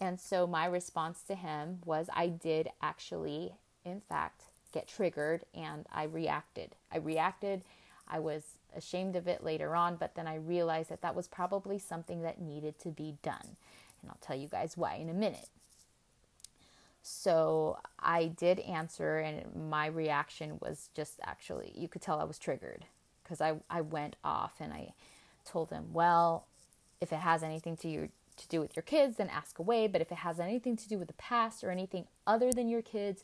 And 0.00 0.18
so 0.18 0.46
my 0.46 0.66
response 0.66 1.22
to 1.24 1.34
him 1.34 1.80
was 1.84 2.08
I 2.14 2.28
did 2.28 2.68
actually 2.80 3.54
in 3.84 4.00
fact 4.00 4.44
get 4.74 4.88
triggered 4.88 5.44
and 5.54 5.86
I 5.92 6.04
reacted. 6.04 6.74
I 6.92 6.98
reacted. 6.98 7.62
I 8.06 8.18
was 8.18 8.42
ashamed 8.76 9.16
of 9.16 9.28
it 9.28 9.42
later 9.42 9.74
on, 9.74 9.96
but 9.96 10.14
then 10.14 10.26
I 10.26 10.34
realized 10.34 10.90
that 10.90 11.00
that 11.02 11.14
was 11.14 11.28
probably 11.28 11.78
something 11.78 12.22
that 12.22 12.40
needed 12.40 12.78
to 12.80 12.88
be 12.88 13.14
done. 13.22 13.56
And 14.02 14.10
I'll 14.10 14.18
tell 14.20 14.36
you 14.36 14.48
guys 14.48 14.76
why 14.76 14.96
in 14.96 15.08
a 15.08 15.14
minute. 15.14 15.48
So 17.02 17.78
I 18.00 18.26
did 18.26 18.60
answer, 18.60 19.18
and 19.18 19.68
my 19.70 19.86
reaction 19.86 20.58
was 20.60 20.88
just 20.94 21.20
actually, 21.22 21.72
you 21.76 21.86
could 21.86 22.02
tell 22.02 22.18
I 22.18 22.24
was 22.24 22.38
triggered 22.38 22.86
because 23.22 23.40
I, 23.40 23.54
I 23.70 23.82
went 23.82 24.16
off 24.24 24.54
and 24.58 24.72
I 24.72 24.94
told 25.44 25.70
him, 25.70 25.92
well, 25.92 26.46
if 27.00 27.12
it 27.12 27.18
has 27.18 27.42
anything 27.42 27.76
to 27.78 27.88
you 27.88 28.08
to 28.36 28.48
do 28.48 28.60
with 28.60 28.74
your 28.74 28.82
kids, 28.82 29.16
then 29.16 29.28
ask 29.28 29.58
away. 29.58 29.86
But 29.86 30.00
if 30.00 30.10
it 30.10 30.18
has 30.18 30.40
anything 30.40 30.76
to 30.76 30.88
do 30.88 30.98
with 30.98 31.08
the 31.08 31.14
past 31.14 31.62
or 31.62 31.70
anything 31.70 32.06
other 32.26 32.50
than 32.50 32.68
your 32.68 32.82
kids, 32.82 33.22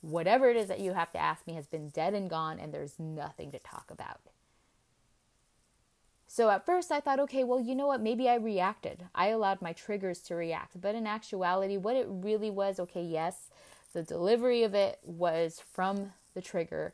whatever 0.00 0.48
it 0.48 0.56
is 0.56 0.68
that 0.68 0.80
you 0.80 0.92
have 0.92 1.12
to 1.12 1.18
ask 1.18 1.46
me 1.46 1.54
has 1.54 1.66
been 1.66 1.88
dead 1.88 2.14
and 2.14 2.30
gone, 2.30 2.58
and 2.58 2.72
there's 2.72 2.98
nothing 2.98 3.50
to 3.52 3.58
talk 3.58 3.90
about. 3.90 4.20
So 6.26 6.50
at 6.50 6.66
first 6.66 6.92
I 6.92 7.00
thought, 7.00 7.20
okay, 7.20 7.42
well, 7.42 7.60
you 7.60 7.74
know 7.74 7.86
what? 7.86 8.02
Maybe 8.02 8.28
I 8.28 8.34
reacted. 8.34 9.06
I 9.14 9.28
allowed 9.28 9.62
my 9.62 9.72
triggers 9.72 10.20
to 10.22 10.34
react. 10.34 10.80
But 10.80 10.94
in 10.94 11.06
actuality, 11.06 11.78
what 11.78 11.96
it 11.96 12.06
really 12.08 12.50
was, 12.50 12.78
okay, 12.78 13.02
yes, 13.02 13.48
the 13.94 14.02
delivery 14.02 14.62
of 14.62 14.74
it 14.74 14.98
was 15.02 15.62
from 15.72 16.12
the 16.34 16.42
trigger. 16.42 16.92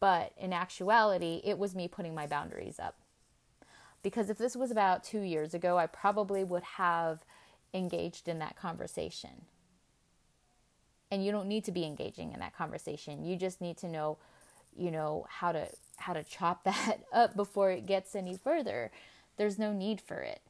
But 0.00 0.32
in 0.38 0.54
actuality, 0.54 1.42
it 1.44 1.58
was 1.58 1.74
me 1.74 1.88
putting 1.88 2.14
my 2.14 2.26
boundaries 2.26 2.80
up. 2.80 2.96
Because 4.02 4.30
if 4.30 4.38
this 4.38 4.56
was 4.56 4.70
about 4.70 5.04
two 5.04 5.20
years 5.20 5.52
ago, 5.52 5.76
I 5.76 5.86
probably 5.86 6.42
would 6.42 6.62
have 6.62 7.22
engaged 7.74 8.28
in 8.28 8.38
that 8.38 8.56
conversation 8.56 9.42
and 11.10 11.24
you 11.24 11.32
don't 11.32 11.48
need 11.48 11.64
to 11.64 11.72
be 11.72 11.84
engaging 11.84 12.32
in 12.32 12.40
that 12.40 12.56
conversation. 12.56 13.24
You 13.24 13.36
just 13.36 13.60
need 13.60 13.76
to 13.78 13.88
know 13.88 14.18
you 14.76 14.90
know 14.90 15.26
how 15.28 15.52
to 15.52 15.66
how 15.96 16.12
to 16.12 16.22
chop 16.22 16.64
that 16.64 16.98
up 17.12 17.36
before 17.36 17.70
it 17.70 17.86
gets 17.86 18.14
any 18.14 18.36
further. 18.36 18.90
There's 19.36 19.58
no 19.58 19.72
need 19.72 20.00
for 20.00 20.20
it. 20.20 20.40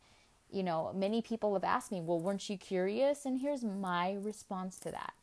You 0.51 0.63
know 0.63 0.93
many 0.95 1.23
people 1.23 1.53
have 1.55 1.65
asked 1.65 1.93
me 1.93 2.01
well 2.01 2.21
weren't 2.21 2.49
you 2.49 2.59
curious? 2.59 3.25
And 3.25 3.41
here's 3.41 3.65
my 3.65 4.17
response 4.21 4.79
to 4.81 4.91
that. 4.91 5.15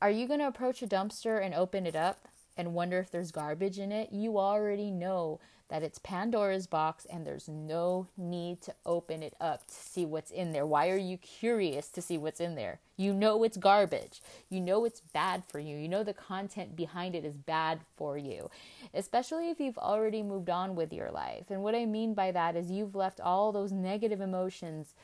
Are 0.00 0.10
you 0.10 0.28
going 0.28 0.38
to 0.38 0.46
approach 0.46 0.80
a 0.80 0.86
dumpster 0.86 1.44
and 1.44 1.52
open 1.52 1.84
it 1.84 1.96
up 1.96 2.28
and 2.58 2.74
wonder 2.74 2.98
if 2.98 3.10
there's 3.10 3.30
garbage 3.30 3.78
in 3.78 3.90
it 3.90 4.12
you 4.12 4.38
already 4.38 4.90
know 4.90 5.40
that 5.68 5.82
it's 5.82 5.98
Pandora's 5.98 6.66
box 6.66 7.04
and 7.10 7.26
there's 7.26 7.48
no 7.48 8.06
need 8.16 8.62
to 8.62 8.74
open 8.86 9.22
it 9.22 9.34
up 9.40 9.66
to 9.66 9.74
see 9.74 10.06
what's 10.06 10.30
in 10.30 10.52
there. 10.52 10.66
Why 10.66 10.88
are 10.88 10.96
you 10.96 11.18
curious 11.18 11.88
to 11.90 12.00
see 12.00 12.16
what's 12.16 12.40
in 12.40 12.54
there? 12.54 12.80
You 12.96 13.12
know 13.12 13.44
it's 13.44 13.58
garbage. 13.58 14.22
You 14.48 14.60
know 14.60 14.86
it's 14.86 15.00
bad 15.00 15.44
for 15.44 15.58
you. 15.58 15.76
You 15.76 15.88
know 15.88 16.02
the 16.02 16.14
content 16.14 16.74
behind 16.74 17.14
it 17.14 17.24
is 17.24 17.36
bad 17.36 17.80
for 17.96 18.16
you, 18.16 18.50
especially 18.94 19.50
if 19.50 19.60
you've 19.60 19.78
already 19.78 20.22
moved 20.22 20.48
on 20.48 20.74
with 20.74 20.92
your 20.92 21.10
life. 21.10 21.50
And 21.50 21.62
what 21.62 21.74
I 21.74 21.84
mean 21.84 22.14
by 22.14 22.32
that 22.32 22.56
is 22.56 22.70
you've 22.70 22.94
left 22.94 23.20
all 23.20 23.52
those 23.52 23.70
negative 23.70 24.22
emotions, 24.22 24.94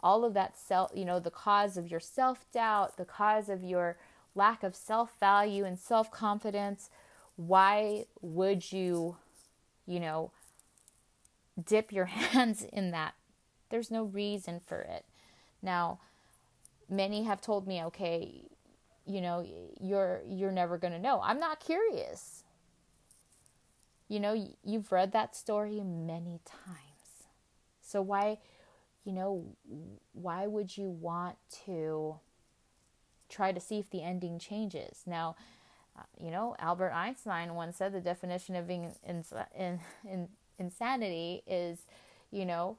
all 0.00 0.24
of 0.24 0.32
that 0.32 0.58
self, 0.58 0.92
you 0.94 1.04
know, 1.04 1.20
the 1.20 1.30
cause 1.30 1.76
of 1.76 1.90
your 1.90 2.00
self 2.00 2.50
doubt, 2.52 2.96
the 2.96 3.04
cause 3.04 3.50
of 3.50 3.62
your 3.62 3.98
lack 4.36 4.62
of 4.62 4.76
self 4.76 5.18
value 5.18 5.64
and 5.64 5.78
self 5.78 6.10
confidence. 6.10 6.90
Why 7.36 8.04
would 8.20 8.72
you? 8.72 9.16
you 9.86 10.00
know, 10.00 10.32
dip 11.62 11.92
your 11.92 12.04
hands 12.06 12.64
in 12.72 12.90
that. 12.90 13.14
There's 13.70 13.90
no 13.90 14.04
reason 14.04 14.60
for 14.64 14.80
it. 14.80 15.04
Now, 15.62 16.00
many 16.88 17.24
have 17.24 17.40
told 17.40 17.66
me, 17.66 17.82
okay, 17.84 18.42
you 19.06 19.20
know, 19.20 19.44
you're 19.80 20.20
you're 20.26 20.52
never 20.52 20.78
going 20.78 20.92
to 20.92 20.98
know. 20.98 21.20
I'm 21.22 21.38
not 21.38 21.60
curious. 21.60 22.44
You 24.08 24.20
know, 24.20 24.46
you've 24.62 24.92
read 24.92 25.12
that 25.12 25.34
story 25.34 25.80
many 25.82 26.40
times. 26.44 27.26
So 27.82 28.02
why, 28.02 28.38
you 29.04 29.12
know, 29.12 29.56
why 30.12 30.46
would 30.46 30.76
you 30.76 30.90
want 30.90 31.36
to 31.64 32.16
try 33.28 33.52
to 33.52 33.60
see 33.60 33.78
if 33.78 33.90
the 33.90 34.02
ending 34.02 34.38
changes? 34.38 35.02
Now, 35.06 35.36
uh, 35.98 36.02
you 36.22 36.30
know, 36.30 36.56
Albert 36.58 36.92
Einstein 36.92 37.54
once 37.54 37.76
said 37.76 37.92
the 37.92 38.00
definition 38.00 38.54
of 38.56 38.66
being 38.66 38.92
in, 39.06 39.24
in, 39.56 39.80
in, 40.04 40.28
insanity 40.58 41.42
is, 41.46 41.80
you 42.30 42.44
know, 42.44 42.76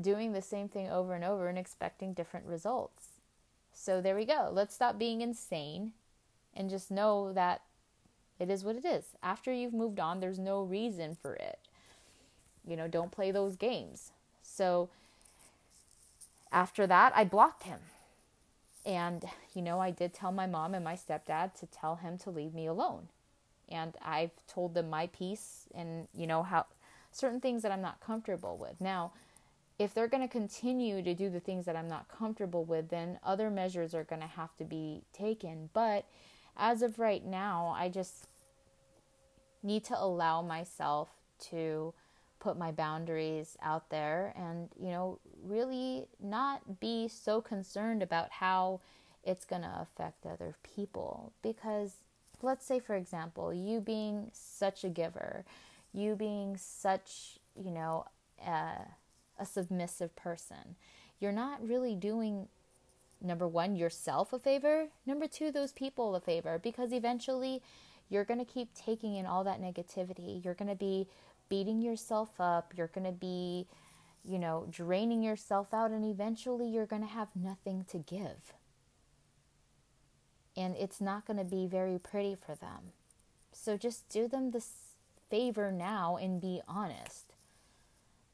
doing 0.00 0.32
the 0.32 0.42
same 0.42 0.68
thing 0.68 0.90
over 0.90 1.14
and 1.14 1.24
over 1.24 1.48
and 1.48 1.58
expecting 1.58 2.12
different 2.12 2.46
results. 2.46 3.08
So 3.72 4.00
there 4.00 4.16
we 4.16 4.24
go. 4.24 4.50
Let's 4.52 4.74
stop 4.74 4.98
being 4.98 5.20
insane 5.20 5.92
and 6.54 6.68
just 6.68 6.90
know 6.90 7.32
that 7.32 7.62
it 8.38 8.50
is 8.50 8.64
what 8.64 8.76
it 8.76 8.84
is. 8.84 9.04
After 9.22 9.52
you've 9.52 9.72
moved 9.72 10.00
on, 10.00 10.20
there's 10.20 10.38
no 10.38 10.62
reason 10.62 11.16
for 11.20 11.34
it. 11.34 11.58
You 12.66 12.76
know, 12.76 12.88
don't 12.88 13.10
play 13.10 13.30
those 13.30 13.56
games. 13.56 14.10
So 14.42 14.88
after 16.50 16.86
that, 16.86 17.12
I 17.14 17.24
blocked 17.24 17.64
him. 17.64 17.80
And, 18.84 19.24
you 19.54 19.62
know, 19.62 19.80
I 19.80 19.90
did 19.90 20.12
tell 20.12 20.32
my 20.32 20.46
mom 20.46 20.74
and 20.74 20.84
my 20.84 20.94
stepdad 20.94 21.54
to 21.60 21.66
tell 21.66 21.96
him 21.96 22.18
to 22.18 22.30
leave 22.30 22.54
me 22.54 22.66
alone. 22.66 23.08
And 23.68 23.94
I've 24.04 24.46
told 24.46 24.74
them 24.74 24.90
my 24.90 25.06
piece 25.06 25.68
and, 25.74 26.08
you 26.14 26.26
know, 26.26 26.42
how 26.42 26.66
certain 27.12 27.40
things 27.40 27.62
that 27.62 27.72
I'm 27.72 27.80
not 27.80 28.00
comfortable 28.00 28.56
with. 28.58 28.80
Now, 28.80 29.12
if 29.78 29.94
they're 29.94 30.08
going 30.08 30.22
to 30.22 30.28
continue 30.28 31.02
to 31.02 31.14
do 31.14 31.30
the 31.30 31.40
things 31.40 31.64
that 31.64 31.76
I'm 31.76 31.88
not 31.88 32.08
comfortable 32.08 32.64
with, 32.64 32.90
then 32.90 33.18
other 33.24 33.50
measures 33.50 33.94
are 33.94 34.04
going 34.04 34.20
to 34.20 34.28
have 34.28 34.56
to 34.56 34.64
be 34.64 35.02
taken. 35.12 35.70
But 35.72 36.06
as 36.56 36.82
of 36.82 36.98
right 36.98 37.24
now, 37.24 37.74
I 37.76 37.88
just 37.88 38.26
need 39.62 39.84
to 39.84 39.98
allow 39.98 40.42
myself 40.42 41.08
to 41.50 41.94
put 42.42 42.58
my 42.58 42.72
boundaries 42.72 43.56
out 43.62 43.88
there 43.88 44.34
and, 44.36 44.68
you 44.76 44.90
know, 44.90 45.20
really 45.44 46.06
not 46.20 46.80
be 46.80 47.06
so 47.06 47.40
concerned 47.40 48.02
about 48.02 48.32
how 48.32 48.80
it's 49.22 49.44
going 49.44 49.62
to 49.62 49.80
affect 49.80 50.26
other 50.26 50.56
people. 50.64 51.32
Because, 51.40 51.92
let's 52.42 52.66
say, 52.66 52.80
for 52.80 52.96
example, 52.96 53.54
you 53.54 53.78
being 53.80 54.28
such 54.32 54.82
a 54.82 54.88
giver, 54.88 55.44
you 55.94 56.16
being 56.16 56.56
such, 56.56 57.38
you 57.56 57.70
know, 57.70 58.06
a, 58.44 58.88
a 59.38 59.46
submissive 59.46 60.16
person, 60.16 60.74
you're 61.20 61.30
not 61.30 61.64
really 61.64 61.94
doing 61.94 62.48
number 63.20 63.46
one, 63.46 63.76
yourself 63.76 64.32
a 64.32 64.38
favor, 64.40 64.88
number 65.06 65.28
two, 65.28 65.52
those 65.52 65.70
people 65.70 66.16
a 66.16 66.20
favor, 66.20 66.58
because 66.60 66.92
eventually 66.92 67.62
you're 68.10 68.24
going 68.24 68.44
to 68.44 68.52
keep 68.52 68.74
taking 68.74 69.14
in 69.14 69.26
all 69.26 69.44
that 69.44 69.62
negativity. 69.62 70.44
You're 70.44 70.54
going 70.54 70.68
to 70.68 70.74
be 70.74 71.06
beating 71.52 71.82
yourself 71.82 72.40
up, 72.40 72.72
you're 72.74 72.86
going 72.86 73.04
to 73.04 73.12
be, 73.12 73.66
you 74.24 74.38
know, 74.38 74.66
draining 74.70 75.22
yourself 75.22 75.74
out, 75.74 75.90
and 75.90 76.02
eventually 76.02 76.66
you're 76.66 76.86
going 76.86 77.02
to 77.02 77.08
have 77.08 77.28
nothing 77.36 77.84
to 77.90 77.98
give. 77.98 78.54
And 80.56 80.74
it's 80.76 80.98
not 80.98 81.26
going 81.26 81.36
to 81.36 81.44
be 81.44 81.66
very 81.66 81.98
pretty 81.98 82.34
for 82.34 82.54
them. 82.54 82.94
So 83.52 83.76
just 83.76 84.08
do 84.08 84.28
them 84.28 84.52
this 84.52 84.70
favor 85.28 85.70
now 85.70 86.16
and 86.16 86.40
be 86.40 86.62
honest. 86.66 87.34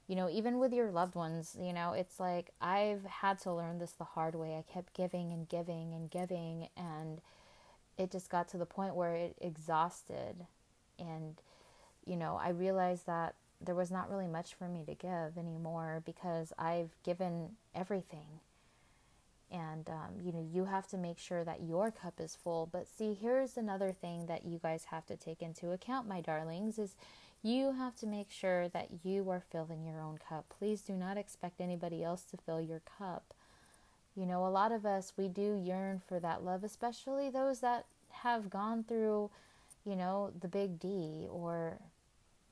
You 0.07 0.15
know, 0.15 0.31
even 0.31 0.61
with 0.61 0.73
your 0.73 0.93
loved 0.93 1.17
ones, 1.17 1.57
you 1.61 1.73
know, 1.73 1.95
it's 1.95 2.21
like 2.21 2.53
I've 2.61 3.03
had 3.05 3.41
to 3.41 3.53
learn 3.53 3.81
this 3.81 3.91
the 3.91 4.05
hard 4.05 4.37
way. 4.37 4.55
I 4.55 4.73
kept 4.73 4.95
giving 4.95 5.33
and 5.33 5.49
giving 5.49 5.93
and 5.93 6.09
giving, 6.09 6.69
and 6.77 7.21
it 7.99 8.13
just 8.13 8.31
got 8.31 8.49
to 8.51 8.59
the 8.59 8.65
point 8.65 8.95
where 8.95 9.17
it 9.17 9.35
exhausted. 9.41 10.47
And, 11.01 11.43
you 12.09 12.17
know, 12.17 12.39
I 12.43 12.51
realized 12.51 13.07
that 13.07 13.35
there 13.61 13.75
was 13.75 13.91
not 13.91 14.11
really 14.11 14.27
much 14.27 14.55
for 14.55 14.69
me 14.69 14.85
to 14.85 14.95
give 14.95 15.37
anymore 15.37 16.03
because 16.05 16.53
I've 16.59 16.91
given 17.03 17.51
everything. 17.75 18.41
And 19.51 19.89
um, 19.89 20.21
you 20.23 20.31
know 20.31 20.47
you 20.53 20.67
have 20.67 20.87
to 20.89 20.99
make 20.99 21.19
sure 21.19 21.43
that 21.43 21.63
your 21.63 21.91
cup 21.91 22.21
is 22.21 22.37
full. 22.37 22.69
But 22.71 22.87
see 22.87 23.15
here's 23.15 23.57
another 23.57 23.93
thing 23.93 24.27
that 24.27 24.45
you 24.45 24.59
guys 24.63 24.85
have 24.91 25.07
to 25.07 25.17
take 25.17 25.43
into 25.43 25.73
account 25.73 26.07
my 26.07 26.21
darlings 26.21 26.79
is 26.79 26.95
you 27.43 27.73
have 27.73 27.97
to 27.97 28.07
make 28.07 28.31
sure 28.31 28.69
that 28.69 28.89
you 29.05 29.29
are 29.31 29.43
filling 29.51 29.85
your 29.85 30.01
own 30.01 30.19
cup. 30.29 30.45
Please 30.51 30.83
do 30.83 30.93
not 30.93 31.17
expect 31.17 31.61
anybody 31.61 32.05
else 32.05 32.23
to 32.25 32.37
fill 32.37 32.61
your 32.61 32.83
cup. 32.99 33.33
You 34.15 34.27
know 34.27 34.47
a 34.47 34.49
lot 34.49 34.71
of 34.71 34.85
us 34.85 35.13
we 35.17 35.29
do 35.29 35.55
yearn 35.55 36.03
for 36.07 36.21
that 36.21 36.45
love 36.45 36.63
especially 36.63 37.31
those 37.31 37.61
that 37.61 37.87
have 38.11 38.51
gone 38.51 38.85
through 38.85 39.31
you 39.87 39.97
know 39.97 40.31
the 40.39 40.49
big 40.49 40.79
d 40.79 41.27
or 41.31 41.79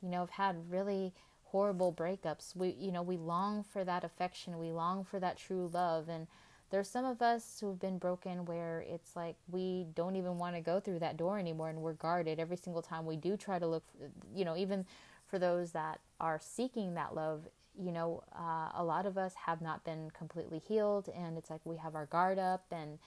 you 0.02 0.08
know 0.08 0.20
have 0.20 0.30
had 0.30 0.70
really 0.70 1.12
horrible 1.44 1.92
breakups. 1.92 2.54
We 2.54 2.76
you 2.78 2.92
know 2.92 3.02
we 3.02 3.16
long 3.16 3.64
for 3.64 3.84
that 3.84 4.04
affection. 4.04 4.58
We 4.58 4.70
long 4.70 5.04
for 5.04 5.20
that 5.20 5.36
true 5.38 5.70
love. 5.72 6.08
And 6.08 6.26
there's 6.70 6.88
some 6.88 7.04
of 7.04 7.22
us 7.22 7.58
who've 7.60 7.78
been 7.78 7.98
broken 7.98 8.44
where 8.44 8.84
it's 8.88 9.14
like 9.14 9.36
we 9.50 9.86
don't 9.94 10.16
even 10.16 10.38
want 10.38 10.56
to 10.56 10.60
go 10.60 10.80
through 10.80 10.98
that 10.98 11.16
door 11.16 11.38
anymore 11.38 11.68
and 11.68 11.80
we're 11.80 11.92
guarded 11.92 12.40
every 12.40 12.56
single 12.56 12.82
time 12.82 13.06
we 13.06 13.16
do 13.16 13.36
try 13.36 13.58
to 13.58 13.66
look 13.66 13.84
for, 13.96 14.10
you 14.34 14.44
know 14.44 14.56
even 14.56 14.84
for 15.28 15.38
those 15.38 15.70
that 15.72 16.00
are 16.20 16.40
seeking 16.42 16.94
that 16.94 17.14
love 17.14 17.46
you 17.78 17.92
know 17.92 18.20
uh, 18.36 18.70
a 18.74 18.82
lot 18.82 19.06
of 19.06 19.16
us 19.16 19.32
have 19.46 19.60
not 19.60 19.84
been 19.84 20.10
completely 20.10 20.58
healed 20.58 21.08
and 21.16 21.38
it's 21.38 21.50
like 21.50 21.60
we 21.64 21.76
have 21.76 21.94
our 21.94 22.06
guard 22.06 22.36
up 22.36 22.64
and 22.72 22.98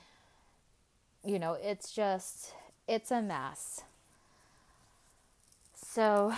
you 1.25 1.37
know 1.37 1.57
it's 1.61 1.91
just 1.91 2.53
it's 2.89 3.11
a 3.11 3.21
mess. 3.21 3.83
So 5.75 6.33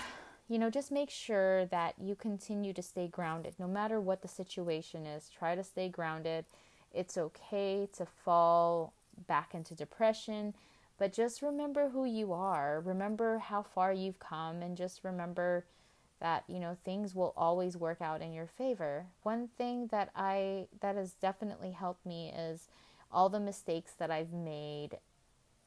you 0.52 0.60
know 0.60 0.70
just 0.70 0.92
make 0.92 1.10
sure 1.10 1.66
that 1.68 1.96
you 2.00 2.16
continue 2.16 2.74
to 2.74 2.82
stay 2.82 3.08
grounded 3.08 3.54
no 3.58 3.68
matter 3.68 4.00
what 4.00 4.22
the 4.22 4.28
situation 4.28 5.06
is 5.06 5.30
try 5.30 5.56
to 5.56 5.64
stay 5.64 5.88
grounded 5.88 6.46
it's 6.94 7.18
okay 7.18 7.88
to 7.98 8.06
fall 8.06 8.94
back 9.28 9.54
into 9.54 9.76
depression, 9.76 10.54
but 10.98 11.14
just 11.14 11.42
remember 11.42 11.90
who 11.90 12.06
you 12.06 12.34
are. 12.34 12.82
Remember 12.82 13.40
how 13.40 13.64
far 13.64 13.94
you've 13.94 14.20
come, 14.20 14.62
and 14.62 14.78
just 14.78 15.04
remember 15.04 15.66
that 16.20 16.44
you 16.48 16.60
know 16.60 16.76
things 16.84 17.16
will 17.16 17.34
always 17.36 17.78
work 17.78 18.02
out 18.02 18.22
in 18.22 18.34
your 18.34 18.48
favor. 18.48 19.08
One 19.24 19.50
thing 19.58 19.88
that 19.88 20.10
I 20.16 20.68
that 20.82 20.96
has 20.96 21.14
definitely 21.14 21.72
helped 21.72 22.06
me 22.06 22.32
is 22.38 22.68
all 23.12 23.30
the 23.30 23.40
mistakes 23.40 23.94
that 23.98 24.12
I've 24.12 24.34
made, 24.34 24.98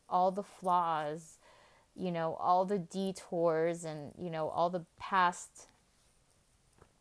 all 0.08 0.30
the 0.30 0.42
flaws, 0.42 1.38
you 1.96 2.10
know, 2.10 2.36
all 2.40 2.64
the 2.64 2.78
detours 2.78 3.84
and 3.84 4.12
you 4.18 4.30
know 4.30 4.48
all 4.48 4.70
the 4.70 4.84
past 4.98 5.66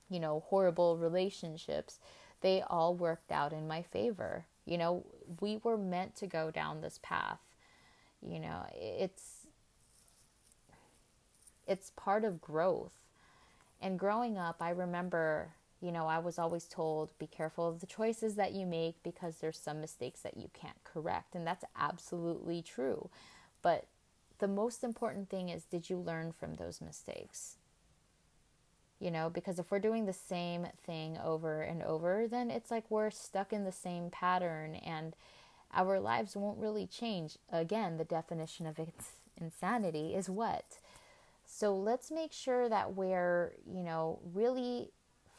you 0.10 0.20
know 0.20 0.44
horrible 0.48 0.98
relationships 0.98 2.00
they 2.44 2.62
all 2.62 2.94
worked 2.94 3.32
out 3.32 3.54
in 3.54 3.68
my 3.68 3.82
favor. 3.82 4.46
You 4.66 4.78
know, 4.78 5.06
we 5.40 5.60
were 5.64 5.78
meant 5.78 6.16
to 6.18 6.28
go 6.28 6.52
down 6.52 6.82
this 6.82 7.00
path. 7.02 7.40
You 8.22 8.40
know, 8.40 8.66
it's 8.76 9.48
it's 11.66 11.92
part 11.96 12.24
of 12.24 12.42
growth. 12.42 12.92
And 13.82 13.98
growing 13.98 14.38
up, 14.38 14.58
I 14.60 14.70
remember, 14.70 15.54
you 15.82 15.92
know, 15.92 16.06
I 16.06 16.20
was 16.20 16.38
always 16.38 16.66
told 16.66 17.18
be 17.18 17.28
careful 17.28 17.68
of 17.68 17.80
the 17.80 17.88
choices 17.88 18.36
that 18.36 18.52
you 18.52 18.66
make 18.66 19.02
because 19.04 19.38
there's 19.38 19.58
some 19.58 19.82
mistakes 19.82 20.22
that 20.22 20.38
you 20.38 20.50
can't 20.54 20.82
correct, 20.84 21.36
and 21.36 21.48
that's 21.48 21.66
absolutely 21.78 22.62
true. 22.62 23.10
But 23.62 23.86
the 24.44 24.48
most 24.50 24.84
important 24.84 25.30
thing 25.30 25.48
is 25.48 25.64
did 25.64 25.90
you 25.90 25.98
learn 25.98 26.34
from 26.34 26.56
those 26.56 26.82
mistakes? 26.82 27.56
you 29.04 29.12
know, 29.12 29.30
because 29.30 29.60
if 29.60 29.70
we're 29.70 29.80
doing 29.80 30.06
the 30.06 30.14
same 30.14 30.66
thing 30.86 31.18
over 31.22 31.62
and 31.62 31.84
over, 31.84 32.26
then 32.26 32.50
it's 32.50 32.72
like 32.72 32.90
we're 32.90 33.12
stuck 33.12 33.52
in 33.52 33.66
the 33.66 33.72
same 33.72 34.10
pattern 34.10 34.76
and 34.76 35.14
our 35.74 36.00
lives 36.00 36.38
won't 36.38 36.58
really 36.58 36.88
change. 36.88 37.38
Again, 37.52 37.98
the 37.98 38.06
definition 38.06 38.66
of 38.66 38.80
insanity 39.36 40.16
is 40.16 40.30
what? 40.30 40.78
So 41.46 41.76
let's 41.76 42.12
make 42.12 42.32
sure 42.32 42.70
that 42.70 42.96
we're, 42.96 43.56
you 43.70 43.84
know, 43.84 44.20
really 44.34 44.92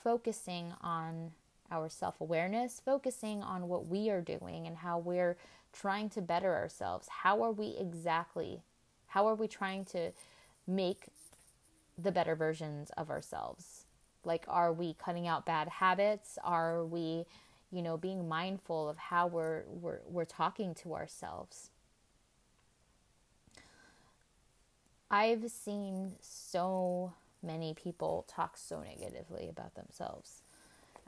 focusing 0.02 0.74
on 0.82 1.30
our 1.70 1.88
self 1.88 2.20
awareness, 2.20 2.82
focusing 2.84 3.42
on 3.42 3.68
what 3.68 3.88
we 3.88 4.10
are 4.10 4.20
doing 4.20 4.66
and 4.66 4.76
how 4.76 4.98
we're 4.98 5.38
trying 5.72 6.10
to 6.10 6.20
better 6.20 6.54
ourselves. 6.54 7.08
How 7.08 7.42
are 7.42 7.52
we 7.52 7.76
exactly? 7.80 8.60
How 9.14 9.28
are 9.28 9.36
we 9.36 9.46
trying 9.46 9.84
to 9.86 10.10
make 10.66 11.04
the 11.96 12.10
better 12.10 12.34
versions 12.34 12.90
of 12.96 13.10
ourselves? 13.10 13.84
Like, 14.24 14.44
are 14.48 14.72
we 14.72 14.94
cutting 14.94 15.28
out 15.28 15.46
bad 15.46 15.68
habits? 15.68 16.36
Are 16.42 16.84
we, 16.84 17.24
you 17.70 17.80
know, 17.80 17.96
being 17.96 18.28
mindful 18.28 18.88
of 18.88 18.96
how 18.96 19.28
we're, 19.28 19.62
we're, 19.68 20.00
we're 20.08 20.24
talking 20.24 20.74
to 20.82 20.94
ourselves? 20.94 21.70
I've 25.12 25.48
seen 25.48 26.16
so 26.20 27.12
many 27.40 27.72
people 27.72 28.24
talk 28.26 28.56
so 28.56 28.82
negatively 28.82 29.48
about 29.48 29.76
themselves. 29.76 30.42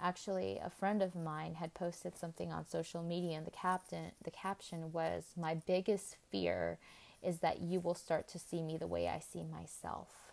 Actually, 0.00 0.60
a 0.64 0.70
friend 0.70 1.02
of 1.02 1.16
mine 1.16 1.54
had 1.54 1.74
posted 1.74 2.16
something 2.16 2.52
on 2.52 2.68
social 2.68 3.02
media, 3.02 3.36
and 3.36 3.46
the 3.46 3.50
captain, 3.50 4.12
the 4.22 4.30
caption 4.30 4.92
was, 4.92 5.32
"My 5.36 5.54
biggest 5.54 6.14
fear 6.14 6.78
is 7.26 7.40
that 7.40 7.60
you 7.60 7.80
will 7.80 7.94
start 7.94 8.28
to 8.28 8.38
see 8.38 8.62
me 8.62 8.78
the 8.78 8.86
way 8.86 9.08
I 9.08 9.18
see 9.18 9.42
myself." 9.42 10.26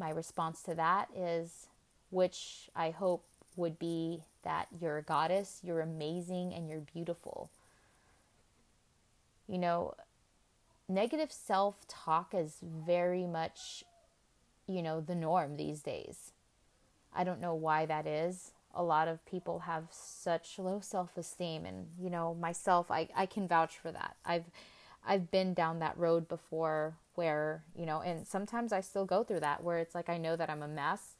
my 0.00 0.10
response 0.10 0.62
to 0.62 0.74
that 0.74 1.08
is, 1.14 1.68
which 2.08 2.70
I 2.74 2.90
hope 2.90 3.24
would 3.54 3.78
be 3.78 4.24
that 4.42 4.66
you're 4.80 4.96
a 4.96 5.02
goddess, 5.02 5.60
you're 5.62 5.80
amazing, 5.80 6.52
and 6.54 6.68
you're 6.68 6.80
beautiful. 6.80 7.50
You 9.46 9.58
know, 9.58 9.94
negative 10.88 11.30
self 11.30 11.86
talk 11.86 12.34
is 12.34 12.56
very 12.62 13.26
much, 13.26 13.84
you 14.66 14.82
know, 14.82 15.00
the 15.00 15.14
norm 15.14 15.56
these 15.56 15.82
days. 15.82 16.32
I 17.14 17.22
don't 17.22 17.40
know 17.40 17.54
why 17.54 17.86
that 17.86 18.06
is. 18.06 18.52
A 18.74 18.82
lot 18.82 19.08
of 19.08 19.24
people 19.26 19.60
have 19.60 19.84
such 19.90 20.58
low 20.58 20.80
self 20.80 21.16
esteem, 21.16 21.66
and, 21.66 21.88
you 22.00 22.10
know, 22.10 22.34
myself, 22.34 22.90
I, 22.90 23.08
I 23.16 23.26
can 23.26 23.48
vouch 23.48 23.78
for 23.78 23.90
that. 23.92 24.16
I've 24.24 24.46
I've 25.06 25.30
been 25.30 25.54
down 25.54 25.78
that 25.78 25.96
road 25.98 26.28
before 26.28 26.94
where, 27.14 27.64
you 27.74 27.86
know, 27.86 28.00
and 28.02 28.26
sometimes 28.26 28.72
I 28.72 28.80
still 28.80 29.06
go 29.06 29.24
through 29.24 29.40
that 29.40 29.62
where 29.64 29.78
it's 29.78 29.94
like 29.94 30.08
I 30.08 30.18
know 30.18 30.36
that 30.36 30.50
I'm 30.50 30.62
a 30.62 30.68
mess. 30.68 31.16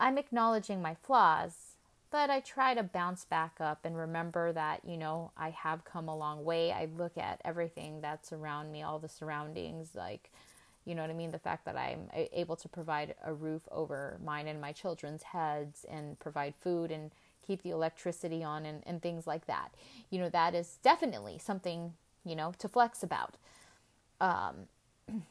I'm 0.00 0.18
acknowledging 0.18 0.82
my 0.82 0.94
flaws, 0.94 1.76
but 2.10 2.30
I 2.30 2.40
try 2.40 2.74
to 2.74 2.82
bounce 2.82 3.24
back 3.24 3.56
up 3.60 3.84
and 3.84 3.96
remember 3.96 4.52
that, 4.52 4.84
you 4.84 4.96
know, 4.96 5.30
I 5.36 5.50
have 5.50 5.84
come 5.84 6.08
a 6.08 6.16
long 6.16 6.44
way. 6.44 6.72
I 6.72 6.88
look 6.96 7.16
at 7.16 7.40
everything 7.44 8.00
that's 8.00 8.32
around 8.32 8.72
me, 8.72 8.82
all 8.82 8.98
the 8.98 9.08
surroundings, 9.08 9.90
like, 9.94 10.30
you 10.84 10.94
know 10.94 11.02
what 11.02 11.10
I 11.10 11.14
mean? 11.14 11.30
The 11.30 11.38
fact 11.38 11.64
that 11.64 11.76
I'm 11.76 12.10
able 12.32 12.56
to 12.56 12.68
provide 12.68 13.14
a 13.24 13.32
roof 13.32 13.62
over 13.70 14.18
mine 14.24 14.48
and 14.48 14.60
my 14.60 14.72
children's 14.72 15.22
heads 15.22 15.84
and 15.90 16.18
provide 16.18 16.54
food 16.54 16.90
and 16.90 17.10
keep 17.46 17.62
the 17.62 17.70
electricity 17.70 18.42
on 18.42 18.66
and, 18.66 18.82
and 18.86 19.02
things 19.02 19.26
like 19.26 19.46
that. 19.46 19.70
You 20.10 20.18
know, 20.18 20.28
that 20.30 20.54
is 20.54 20.78
definitely 20.82 21.38
something 21.38 21.92
you 22.24 22.34
know, 22.34 22.52
to 22.58 22.68
flex 22.68 23.02
about. 23.02 23.36
Um, 24.20 24.66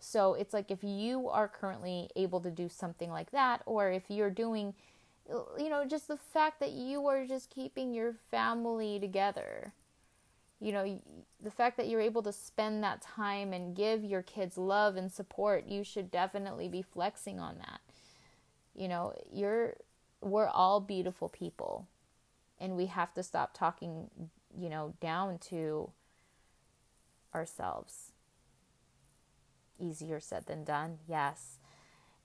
so 0.00 0.34
it's 0.34 0.52
like 0.52 0.70
if 0.70 0.82
you 0.82 1.28
are 1.28 1.48
currently 1.48 2.10
able 2.16 2.40
to 2.40 2.50
do 2.50 2.68
something 2.68 3.10
like 3.10 3.30
that, 3.30 3.62
or 3.66 3.90
if 3.90 4.04
you're 4.08 4.30
doing, 4.30 4.74
you 5.58 5.70
know, 5.70 5.84
just 5.84 6.08
the 6.08 6.16
fact 6.16 6.60
that 6.60 6.72
you 6.72 7.06
are 7.06 7.24
just 7.26 7.50
keeping 7.50 7.94
your 7.94 8.14
family 8.30 8.98
together, 8.98 9.72
you 10.60 10.72
know, 10.72 11.00
the 11.42 11.50
fact 11.50 11.78
that 11.78 11.88
you're 11.88 12.00
able 12.00 12.22
to 12.22 12.32
spend 12.32 12.84
that 12.84 13.00
time 13.00 13.52
and 13.52 13.74
give 13.74 14.04
your 14.04 14.22
kids 14.22 14.58
love 14.58 14.96
and 14.96 15.10
support, 15.10 15.66
you 15.66 15.82
should 15.82 16.10
definitely 16.10 16.68
be 16.68 16.82
flexing 16.82 17.40
on 17.40 17.56
that. 17.58 17.80
You 18.74 18.88
know, 18.88 19.14
you're, 19.32 19.76
we're 20.20 20.48
all 20.48 20.80
beautiful 20.80 21.30
people 21.30 21.88
and 22.60 22.76
we 22.76 22.86
have 22.86 23.14
to 23.14 23.22
stop 23.22 23.54
talking, 23.54 24.10
you 24.56 24.68
know, 24.68 24.92
down 25.00 25.38
to 25.38 25.90
ourselves. 27.34 28.12
Easier 29.78 30.20
said 30.20 30.46
than 30.46 30.62
done, 30.62 30.98
yes. 31.08 31.58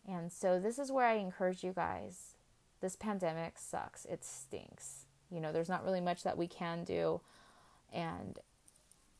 And 0.07 0.31
so, 0.31 0.59
this 0.59 0.77
is 0.77 0.91
where 0.91 1.07
I 1.07 1.13
encourage 1.13 1.63
you 1.63 1.71
guys. 1.73 2.35
This 2.81 2.97
pandemic 2.97 3.57
sucks. 3.57 4.03
It 4.05 4.25
stinks. 4.25 5.05
You 5.31 5.39
know, 5.39 5.51
there's 5.51 5.69
not 5.69 5.85
really 5.85 6.01
much 6.01 6.23
that 6.23 6.37
we 6.37 6.47
can 6.47 6.83
do. 6.83 7.21
And 7.95 8.37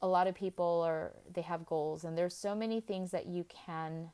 a 0.01 0.07
lot 0.07 0.27
of 0.27 0.35
people 0.35 0.83
are 0.85 1.13
they 1.33 1.41
have 1.41 1.65
goals 1.65 2.03
and 2.03 2.17
there's 2.17 2.35
so 2.35 2.53
many 2.53 2.79
things 2.81 3.09
that 3.11 3.25
you 3.25 3.45
can 3.45 4.11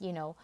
you 0.00 0.12
know 0.12 0.36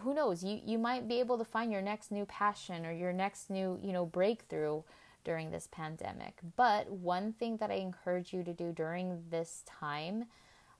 who 0.00 0.12
knows? 0.12 0.44
You 0.44 0.60
you 0.64 0.78
might 0.78 1.08
be 1.08 1.20
able 1.20 1.38
to 1.38 1.44
find 1.44 1.72
your 1.72 1.82
next 1.82 2.10
new 2.10 2.26
passion 2.26 2.84
or 2.84 2.92
your 2.92 3.12
next 3.12 3.48
new 3.48 3.78
you 3.82 3.92
know 3.92 4.04
breakthrough 4.04 4.82
during 5.24 5.50
this 5.50 5.68
pandemic. 5.70 6.40
But 6.56 6.90
one 6.90 7.32
thing 7.32 7.56
that 7.58 7.70
i 7.70 7.74
encourage 7.74 8.32
you 8.32 8.42
to 8.44 8.52
do 8.52 8.72
during 8.72 9.22
this 9.30 9.62
time 9.66 10.26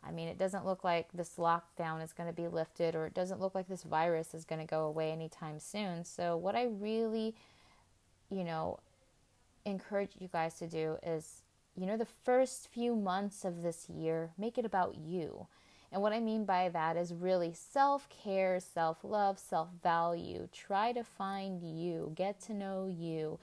i 0.04 0.10
mean 0.10 0.28
it 0.28 0.38
doesn't 0.38 0.64
look 0.64 0.84
like 0.84 1.08
this 1.12 1.34
lockdown 1.38 2.02
is 2.02 2.12
going 2.12 2.28
to 2.28 2.32
be 2.34 2.48
lifted 2.48 2.94
or 2.94 3.06
it 3.06 3.14
doesn't 3.14 3.40
look 3.40 3.54
like 3.54 3.68
this 3.68 3.82
virus 3.82 4.32
is 4.34 4.44
going 4.44 4.60
to 4.60 4.66
go 4.66 4.84
away 4.84 5.10
anytime 5.10 5.58
soon. 5.58 6.04
So 6.04 6.36
what 6.36 6.54
i 6.54 6.64
really 6.64 7.34
you 8.30 8.44
know 8.44 8.78
encourage 9.68 10.12
you 10.18 10.28
guys 10.28 10.54
to 10.54 10.66
do 10.66 10.96
is 11.02 11.42
you 11.76 11.86
know 11.86 11.96
the 11.96 12.06
first 12.06 12.68
few 12.68 12.94
months 12.94 13.44
of 13.44 13.62
this 13.62 13.88
year 13.88 14.30
make 14.38 14.58
it 14.58 14.64
about 14.64 14.96
you 14.96 15.46
and 15.90 16.02
what 16.02 16.12
I 16.12 16.20
mean 16.20 16.44
by 16.44 16.68
that 16.68 16.96
is 16.96 17.14
really 17.14 17.52
self 17.54 18.08
care, 18.10 18.60
self 18.60 18.98
love, 19.02 19.38
self 19.38 19.68
value. 19.82 20.48
Try 20.52 20.92
to 20.92 21.02
find 21.02 21.62
you, 21.62 22.12
get 22.14 22.40
to 22.42 22.54
know 22.54 22.86
you, 22.86 23.38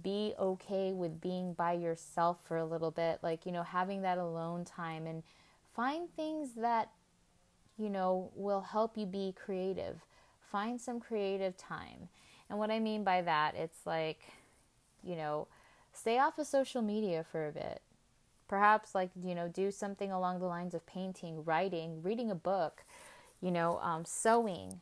be 0.00 0.34
okay 0.38 0.92
with 0.92 1.20
being 1.20 1.54
by 1.54 1.72
yourself 1.72 2.38
for 2.44 2.56
a 2.56 2.64
little 2.64 2.92
bit, 2.92 3.18
like, 3.22 3.44
you 3.46 3.52
know, 3.52 3.64
having 3.64 4.02
that 4.02 4.18
alone 4.18 4.64
time 4.64 5.06
and 5.06 5.24
find 5.74 6.08
things 6.14 6.54
that, 6.54 6.90
you 7.76 7.90
know, 7.90 8.30
will 8.34 8.60
help 8.60 8.96
you 8.96 9.06
be 9.06 9.34
creative. 9.44 10.04
Find 10.40 10.80
some 10.80 11.00
creative 11.00 11.56
time. 11.56 12.08
And 12.48 12.58
what 12.58 12.70
I 12.70 12.78
mean 12.78 13.02
by 13.02 13.22
that, 13.22 13.56
it's 13.56 13.86
like, 13.86 14.20
you 15.02 15.16
know, 15.16 15.48
stay 15.92 16.18
off 16.18 16.38
of 16.38 16.46
social 16.46 16.82
media 16.82 17.24
for 17.30 17.46
a 17.46 17.52
bit. 17.52 17.82
Perhaps 18.48 18.94
like 18.94 19.10
you 19.22 19.34
know 19.34 19.48
do 19.48 19.70
something 19.70 20.12
along 20.12 20.40
the 20.40 20.46
lines 20.46 20.74
of 20.74 20.84
painting 20.86 21.42
writing 21.44 22.02
reading 22.02 22.30
a 22.30 22.34
book 22.34 22.84
you 23.40 23.50
know 23.50 23.78
um, 23.80 24.04
sewing 24.04 24.80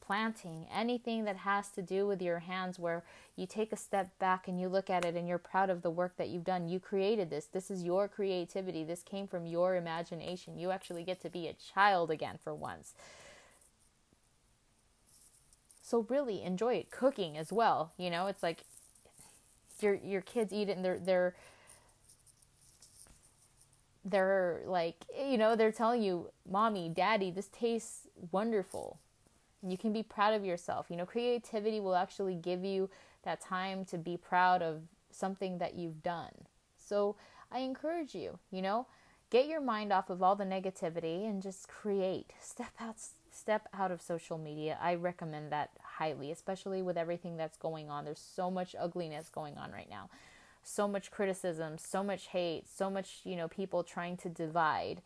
planting 0.00 0.66
anything 0.74 1.24
that 1.24 1.36
has 1.36 1.68
to 1.70 1.82
do 1.82 2.06
with 2.06 2.20
your 2.20 2.40
hands 2.40 2.78
where 2.78 3.04
you 3.36 3.46
take 3.46 3.72
a 3.72 3.76
step 3.76 4.18
back 4.18 4.46
and 4.46 4.60
you 4.60 4.68
look 4.68 4.90
at 4.90 5.04
it 5.04 5.14
and 5.14 5.26
you're 5.26 5.38
proud 5.38 5.70
of 5.70 5.82
the 5.82 5.90
work 5.90 6.16
that 6.16 6.28
you've 6.28 6.44
done. 6.44 6.68
You 6.68 6.78
created 6.78 7.30
this. 7.30 7.46
This 7.46 7.70
is 7.70 7.82
your 7.82 8.06
creativity. 8.06 8.84
This 8.84 9.02
came 9.02 9.26
from 9.26 9.46
your 9.46 9.76
imagination. 9.76 10.58
You 10.58 10.70
actually 10.70 11.04
get 11.04 11.20
to 11.22 11.30
be 11.30 11.48
a 11.48 11.54
child 11.54 12.10
again 12.10 12.38
for 12.42 12.54
once. 12.54 12.94
So 15.82 16.06
really 16.08 16.42
enjoy 16.42 16.74
it. 16.74 16.90
Cooking 16.90 17.38
as 17.38 17.52
well 17.52 17.92
you 17.96 18.10
know 18.10 18.26
it's 18.26 18.42
like 18.42 18.64
your 19.82 19.94
your 19.94 20.20
kids 20.20 20.52
eat 20.52 20.68
it 20.68 20.76
and 20.76 20.84
they're 20.84 20.98
they're 20.98 21.34
they're 24.04 24.60
like, 24.66 24.96
you 25.18 25.38
know, 25.38 25.56
they're 25.56 25.72
telling 25.72 26.02
you, 26.02 26.30
mommy, 26.48 26.90
daddy, 26.90 27.30
this 27.30 27.48
tastes 27.48 28.06
wonderful. 28.32 28.98
And 29.62 29.72
you 29.72 29.78
can 29.78 29.92
be 29.92 30.02
proud 30.02 30.34
of 30.34 30.44
yourself. 30.44 30.86
You 30.90 30.96
know, 30.96 31.06
creativity 31.06 31.80
will 31.80 31.94
actually 31.94 32.34
give 32.34 32.64
you 32.64 32.90
that 33.22 33.40
time 33.40 33.84
to 33.86 33.96
be 33.96 34.18
proud 34.18 34.60
of 34.60 34.82
something 35.10 35.58
that 35.58 35.74
you've 35.74 36.02
done. 36.02 36.32
So 36.76 37.16
I 37.50 37.60
encourage 37.60 38.14
you, 38.14 38.38
you 38.50 38.60
know, 38.60 38.86
get 39.30 39.46
your 39.46 39.62
mind 39.62 39.90
off 39.90 40.10
of 40.10 40.22
all 40.22 40.36
the 40.36 40.44
negativity 40.44 41.28
and 41.28 41.42
just 41.42 41.66
create. 41.66 42.32
Step 42.40 42.72
out 42.78 42.96
step 43.32 43.68
out 43.72 43.90
of 43.90 44.02
social 44.02 44.38
media. 44.38 44.78
I 44.80 44.94
recommend 44.94 45.50
that 45.50 45.70
highly, 45.98 46.30
especially 46.30 46.82
with 46.82 46.96
everything 46.96 47.36
that's 47.36 47.56
going 47.56 47.90
on. 47.90 48.04
There's 48.04 48.18
so 48.34 48.50
much 48.50 48.74
ugliness 48.78 49.28
going 49.28 49.56
on 49.58 49.72
right 49.72 49.88
now 49.90 50.08
so 50.64 50.88
much 50.88 51.10
criticism, 51.10 51.76
so 51.78 52.02
much 52.02 52.28
hate, 52.28 52.64
so 52.68 52.90
much, 52.90 53.20
you 53.24 53.36
know, 53.36 53.48
people 53.48 53.84
trying 53.84 54.16
to 54.16 54.28
divide. 54.28 55.02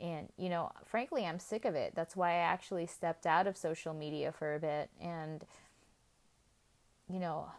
And, 0.00 0.28
you 0.36 0.48
know, 0.48 0.70
frankly, 0.86 1.26
I'm 1.26 1.38
sick 1.38 1.64
of 1.64 1.74
it. 1.74 1.92
That's 1.94 2.16
why 2.16 2.30
I 2.30 2.38
actually 2.38 2.86
stepped 2.86 3.26
out 3.26 3.46
of 3.46 3.56
social 3.56 3.92
media 3.92 4.32
for 4.32 4.54
a 4.54 4.60
bit 4.60 4.90
and, 5.00 5.44
you 7.08 7.18
know, 7.18 7.50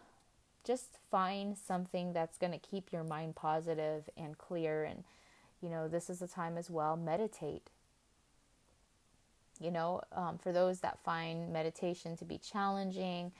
just 0.64 0.98
find 1.10 1.56
something 1.56 2.12
that's 2.12 2.38
going 2.38 2.52
to 2.52 2.58
keep 2.58 2.92
your 2.92 3.04
mind 3.04 3.36
positive 3.36 4.08
and 4.16 4.36
clear. 4.36 4.84
And, 4.84 5.04
you 5.60 5.68
know, 5.68 5.88
this 5.88 6.10
is 6.10 6.20
a 6.20 6.28
time 6.28 6.58
as 6.58 6.70
well, 6.70 6.96
meditate. 6.96 7.70
You 9.60 9.70
know, 9.70 10.00
um, 10.12 10.38
for 10.38 10.52
those 10.52 10.80
that 10.80 11.00
find 11.00 11.52
meditation 11.52 12.16
to 12.16 12.24
be 12.24 12.38
challenging, 12.38 13.32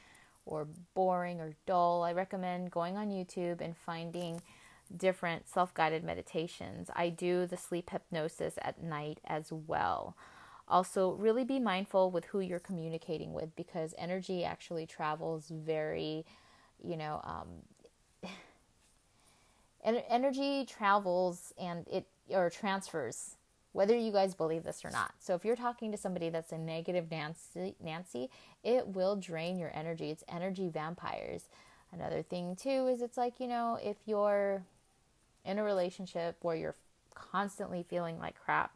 or 0.46 0.68
boring 0.94 1.40
or 1.40 1.54
dull, 1.66 2.04
I 2.04 2.12
recommend 2.12 2.70
going 2.70 2.96
on 2.96 3.10
YouTube 3.10 3.60
and 3.60 3.76
finding 3.76 4.40
different 4.96 5.48
self 5.48 5.74
guided 5.74 6.04
meditations. 6.04 6.88
I 6.94 7.10
do 7.10 7.46
the 7.46 7.56
sleep 7.56 7.90
hypnosis 7.90 8.54
at 8.62 8.82
night 8.82 9.20
as 9.26 9.52
well. 9.52 10.16
Also, 10.68 11.12
really 11.12 11.44
be 11.44 11.58
mindful 11.60 12.10
with 12.10 12.24
who 12.26 12.40
you're 12.40 12.58
communicating 12.58 13.32
with 13.34 13.54
because 13.54 13.94
energy 13.98 14.44
actually 14.44 14.86
travels 14.86 15.50
very, 15.50 16.24
you 16.82 16.96
know, 16.96 17.20
um, 17.24 18.30
energy 20.08 20.64
travels 20.64 21.52
and 21.58 21.86
it 21.88 22.06
or 22.30 22.50
transfers 22.50 23.35
whether 23.76 23.94
you 23.94 24.10
guys 24.10 24.34
believe 24.34 24.64
this 24.64 24.86
or 24.86 24.90
not. 24.90 25.12
So 25.18 25.34
if 25.34 25.44
you're 25.44 25.54
talking 25.54 25.92
to 25.92 25.98
somebody 25.98 26.30
that's 26.30 26.50
a 26.50 26.56
negative 26.56 27.10
Nancy, 27.10 27.74
Nancy, 27.78 28.30
it 28.64 28.88
will 28.88 29.16
drain 29.16 29.58
your 29.58 29.70
energy. 29.74 30.08
It's 30.08 30.24
energy 30.32 30.70
vampires. 30.70 31.50
Another 31.92 32.22
thing 32.22 32.56
too 32.56 32.88
is 32.88 33.02
it's 33.02 33.18
like, 33.18 33.38
you 33.38 33.46
know, 33.46 33.78
if 33.84 33.98
you're 34.06 34.62
in 35.44 35.58
a 35.58 35.62
relationship 35.62 36.38
where 36.40 36.56
you're 36.56 36.74
constantly 37.14 37.82
feeling 37.82 38.18
like 38.18 38.42
crap, 38.42 38.72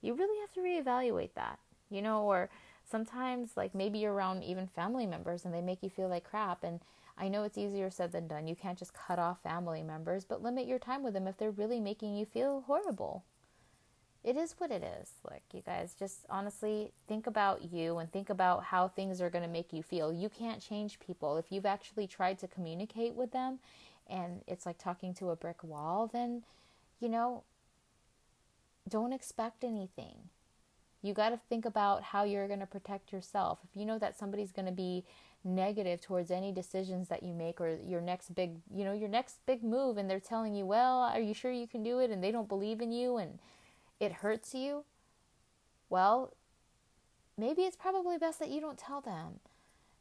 you 0.00 0.14
really 0.14 0.40
have 0.40 0.52
to 0.52 0.60
reevaluate 0.60 1.34
that. 1.34 1.58
You 1.90 2.00
know, 2.00 2.22
or 2.22 2.48
sometimes 2.88 3.56
like 3.56 3.74
maybe 3.74 3.98
you're 3.98 4.12
around 4.12 4.44
even 4.44 4.68
family 4.68 5.04
members 5.04 5.44
and 5.44 5.52
they 5.52 5.62
make 5.62 5.82
you 5.82 5.90
feel 5.90 6.08
like 6.08 6.22
crap 6.22 6.62
and 6.62 6.78
I 7.18 7.26
know 7.26 7.42
it's 7.42 7.58
easier 7.58 7.90
said 7.90 8.12
than 8.12 8.28
done. 8.28 8.46
You 8.46 8.54
can't 8.54 8.78
just 8.78 8.94
cut 8.94 9.18
off 9.18 9.42
family 9.42 9.82
members, 9.82 10.24
but 10.24 10.44
limit 10.44 10.68
your 10.68 10.78
time 10.78 11.02
with 11.02 11.14
them 11.14 11.26
if 11.26 11.38
they're 11.38 11.50
really 11.50 11.80
making 11.80 12.14
you 12.14 12.24
feel 12.24 12.62
horrible 12.68 13.24
it 14.24 14.36
is 14.36 14.54
what 14.56 14.70
it 14.70 14.82
is. 14.82 15.10
Like, 15.30 15.42
you 15.52 15.60
guys, 15.60 15.94
just 15.98 16.20
honestly 16.30 16.92
think 17.06 17.26
about 17.26 17.70
you 17.72 17.98
and 17.98 18.10
think 18.10 18.30
about 18.30 18.64
how 18.64 18.88
things 18.88 19.20
are 19.20 19.28
going 19.28 19.44
to 19.44 19.50
make 19.50 19.72
you 19.72 19.82
feel. 19.82 20.12
You 20.12 20.30
can't 20.30 20.62
change 20.62 20.98
people. 20.98 21.36
If 21.36 21.52
you've 21.52 21.66
actually 21.66 22.06
tried 22.06 22.38
to 22.38 22.48
communicate 22.48 23.14
with 23.14 23.32
them 23.32 23.58
and 24.08 24.40
it's 24.46 24.64
like 24.64 24.78
talking 24.78 25.12
to 25.14 25.30
a 25.30 25.36
brick 25.36 25.62
wall, 25.62 26.08
then, 26.10 26.42
you 27.00 27.10
know, 27.10 27.44
don't 28.88 29.12
expect 29.12 29.62
anything. 29.62 30.30
You 31.02 31.12
got 31.12 31.30
to 31.30 31.40
think 31.50 31.66
about 31.66 32.02
how 32.02 32.24
you're 32.24 32.48
going 32.48 32.60
to 32.60 32.66
protect 32.66 33.12
yourself. 33.12 33.58
If 33.62 33.78
you 33.78 33.84
know 33.84 33.98
that 33.98 34.18
somebody's 34.18 34.52
going 34.52 34.66
to 34.66 34.72
be 34.72 35.04
negative 35.44 36.00
towards 36.00 36.30
any 36.30 36.50
decisions 36.50 37.08
that 37.08 37.22
you 37.22 37.34
make 37.34 37.60
or 37.60 37.76
your 37.86 38.00
next 38.00 38.34
big, 38.34 38.56
you 38.74 38.84
know, 38.84 38.94
your 38.94 39.10
next 39.10 39.44
big 39.44 39.62
move 39.62 39.98
and 39.98 40.08
they're 40.08 40.18
telling 40.18 40.54
you, 40.54 40.64
"Well, 40.64 41.00
are 41.00 41.20
you 41.20 41.34
sure 41.34 41.52
you 41.52 41.66
can 41.66 41.82
do 41.82 41.98
it?" 41.98 42.10
and 42.10 42.24
they 42.24 42.32
don't 42.32 42.48
believe 42.48 42.80
in 42.80 42.90
you 42.90 43.18
and 43.18 43.38
it 44.00 44.12
hurts 44.12 44.54
you, 44.54 44.84
well, 45.88 46.34
maybe 47.38 47.62
it's 47.62 47.76
probably 47.76 48.18
best 48.18 48.38
that 48.38 48.50
you 48.50 48.60
don't 48.60 48.78
tell 48.78 49.00
them. 49.00 49.40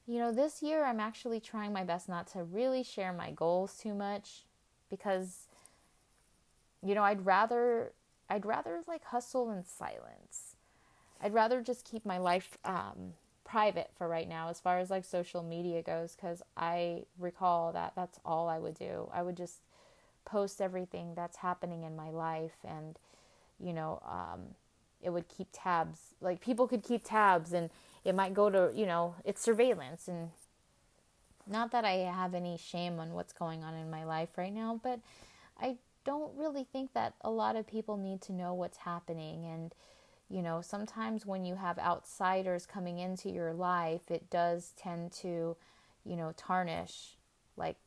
You 0.06 0.20
know, 0.20 0.32
this 0.32 0.62
year 0.62 0.86
I'm 0.86 1.00
actually 1.00 1.40
trying 1.40 1.72
my 1.72 1.84
best 1.84 2.10
not 2.10 2.28
to 2.28 2.44
really 2.44 2.84
share 2.84 3.14
my 3.14 3.32
goals 3.32 3.78
too 3.78 3.94
much 3.94 4.44
because 4.90 5.48
you 6.84 6.94
know, 6.96 7.04
I'd 7.04 7.26
rather 7.26 7.94
I'd 8.30 8.46
rather 8.46 8.82
like 8.88 9.06
hustle 9.06 9.50
in 9.52 9.64
silence. 9.64 10.56
I'd 11.22 11.34
rather 11.34 11.62
just 11.62 11.86
keep 11.86 12.06
my 12.06 12.18
life 12.18 12.58
um, 12.66 13.14
private 13.46 13.92
for 13.96 14.08
right 14.08 14.28
now 14.28 14.50
as 14.50 14.60
far 14.60 14.80
as 14.80 14.90
like 14.90 15.06
social 15.06 15.44
media 15.44 15.82
goes 15.82 16.18
cuz 16.20 16.42
I 16.58 17.04
recall 17.18 17.72
that 17.74 17.94
that's 17.96 18.20
all 18.26 18.50
I 18.50 18.60
would 18.60 18.76
do. 18.76 19.10
I 19.14 19.24
would 19.24 19.38
just 19.38 19.62
post 20.26 20.62
everything 20.62 21.16
that's 21.16 21.38
happening 21.38 21.84
in 21.84 21.96
my 21.96 22.10
life 22.10 22.58
and 22.64 23.00
you 23.64 23.74
know, 23.74 24.02
um, 24.06 24.42
it 25.02 25.10
would 25.10 25.28
keep 25.28 25.48
tabs. 25.52 26.16
Like 26.22 26.42
people 26.42 26.68
could 26.68 26.84
keep 26.84 27.04
tabs, 27.04 27.54
and 27.54 27.70
it 28.04 28.16
might 28.16 28.34
go 28.34 28.50
to 28.50 28.72
you 28.76 28.86
know, 28.86 29.16
it's 29.24 29.42
surveillance. 29.42 30.08
And 30.08 30.30
not 31.48 31.72
that 31.72 31.86
I 31.86 31.94
have 32.14 32.34
any 32.34 32.58
shame 32.58 33.00
on 33.00 33.14
what's 33.14 33.34
going 33.34 33.64
on 33.64 33.74
in 33.76 33.90
my 33.90 34.04
life 34.04 34.38
right 34.38 34.54
now, 34.54 34.80
but 34.82 35.00
I 35.60 35.78
don't 36.06 36.36
really 36.38 36.66
think 36.66 36.94
that 36.94 37.14
a 37.22 37.30
lot 37.30 37.56
of 37.56 37.68
people 37.68 37.98
need 37.98 38.22
to 38.24 38.34
know 38.34 38.54
what's 38.54 38.78
happening. 38.78 39.46
And 39.46 39.74
you 40.30 40.42
know, 40.42 40.62
sometimes 40.62 41.26
when 41.26 41.46
you 41.46 41.56
have 41.56 41.78
outsiders 41.78 42.66
coming 42.66 42.98
into 42.98 43.30
your 43.30 43.54
life, 43.54 44.10
it 44.10 44.30
does 44.30 44.74
tend 44.76 45.12
to, 45.12 45.56
you 46.04 46.16
know, 46.16 46.34
tarnish 46.36 47.18
like 47.56 47.78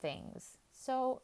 things. 0.00 0.58
So 0.72 1.22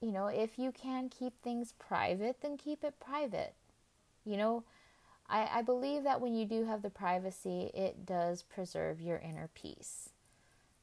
you 0.00 0.12
know, 0.12 0.28
if 0.28 0.58
you 0.58 0.72
can 0.72 1.08
keep 1.08 1.40
things 1.42 1.74
private, 1.78 2.36
then 2.40 2.56
keep 2.56 2.84
it 2.84 2.94
private. 3.00 3.54
You 4.24 4.36
know, 4.36 4.64
I, 5.28 5.48
I 5.54 5.62
believe 5.62 6.04
that 6.04 6.20
when 6.20 6.34
you 6.34 6.46
do 6.46 6.64
have 6.64 6.82
the 6.82 6.90
privacy, 6.90 7.70
it 7.74 8.06
does 8.06 8.42
preserve 8.42 9.00
your 9.00 9.18
inner 9.18 9.48
peace 9.54 10.10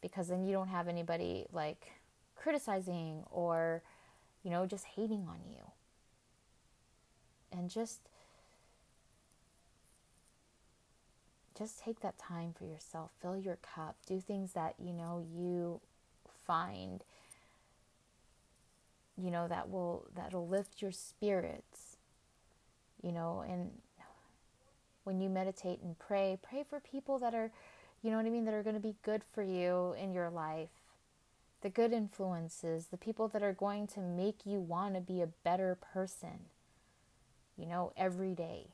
because 0.02 0.28
then 0.28 0.46
you 0.46 0.52
don't 0.52 0.68
have 0.68 0.88
anybody 0.88 1.46
like 1.52 1.94
criticizing 2.36 3.24
or, 3.32 3.82
you 4.44 4.52
know, 4.52 4.66
just 4.66 4.86
hating 4.86 5.26
on 5.28 5.40
you. 5.50 5.62
And 7.52 7.70
just 7.70 8.02
just 11.58 11.80
take 11.80 12.02
that 12.02 12.18
time 12.18 12.54
for 12.58 12.66
yourself. 12.66 13.12
Fill 13.22 13.38
your 13.38 13.58
cup. 13.58 13.96
Do 14.06 14.20
things 14.20 14.52
that, 14.54 14.76
you 14.78 14.92
know, 14.92 15.26
you 15.34 15.80
find 16.46 17.02
you 19.18 19.32
know 19.32 19.48
that 19.48 19.70
will 19.70 20.08
that'll 20.16 20.48
lift 20.48 20.82
your 20.82 20.92
spirits. 20.92 21.98
You 23.02 23.12
know, 23.12 23.44
and 23.48 23.72
when 25.06 25.22
you 25.22 25.30
meditate 25.30 25.80
and 25.82 25.98
pray, 25.98 26.38
pray 26.42 26.64
for 26.68 26.80
people 26.80 27.20
that 27.20 27.34
are, 27.34 27.52
you 28.02 28.12
know 28.12 28.18
what 28.18 28.26
I 28.26 28.30
mean, 28.30 28.46
that 28.46 28.54
are 28.54 28.64
going 28.64 28.76
to 28.76 28.82
be 28.82 28.96
good 29.04 29.24
for 29.24 29.44
you 29.44 29.96
in 30.02 30.12
your 30.12 30.30
life. 30.30 30.70
The 31.62 31.70
good 31.70 31.94
influences, 31.94 32.88
the 32.88 32.98
people 32.98 33.28
that 33.30 33.42
are 33.42 33.54
going 33.54 33.88
to 33.88 34.00
make 34.00 34.46
you 34.46 34.60
want 34.60 34.96
to 34.96 35.02
be 35.02 35.22
a 35.22 35.28
better 35.28 35.78
person, 35.94 36.50
you 37.58 37.66
know, 37.66 37.94
every 37.96 38.34
day. 38.34 38.68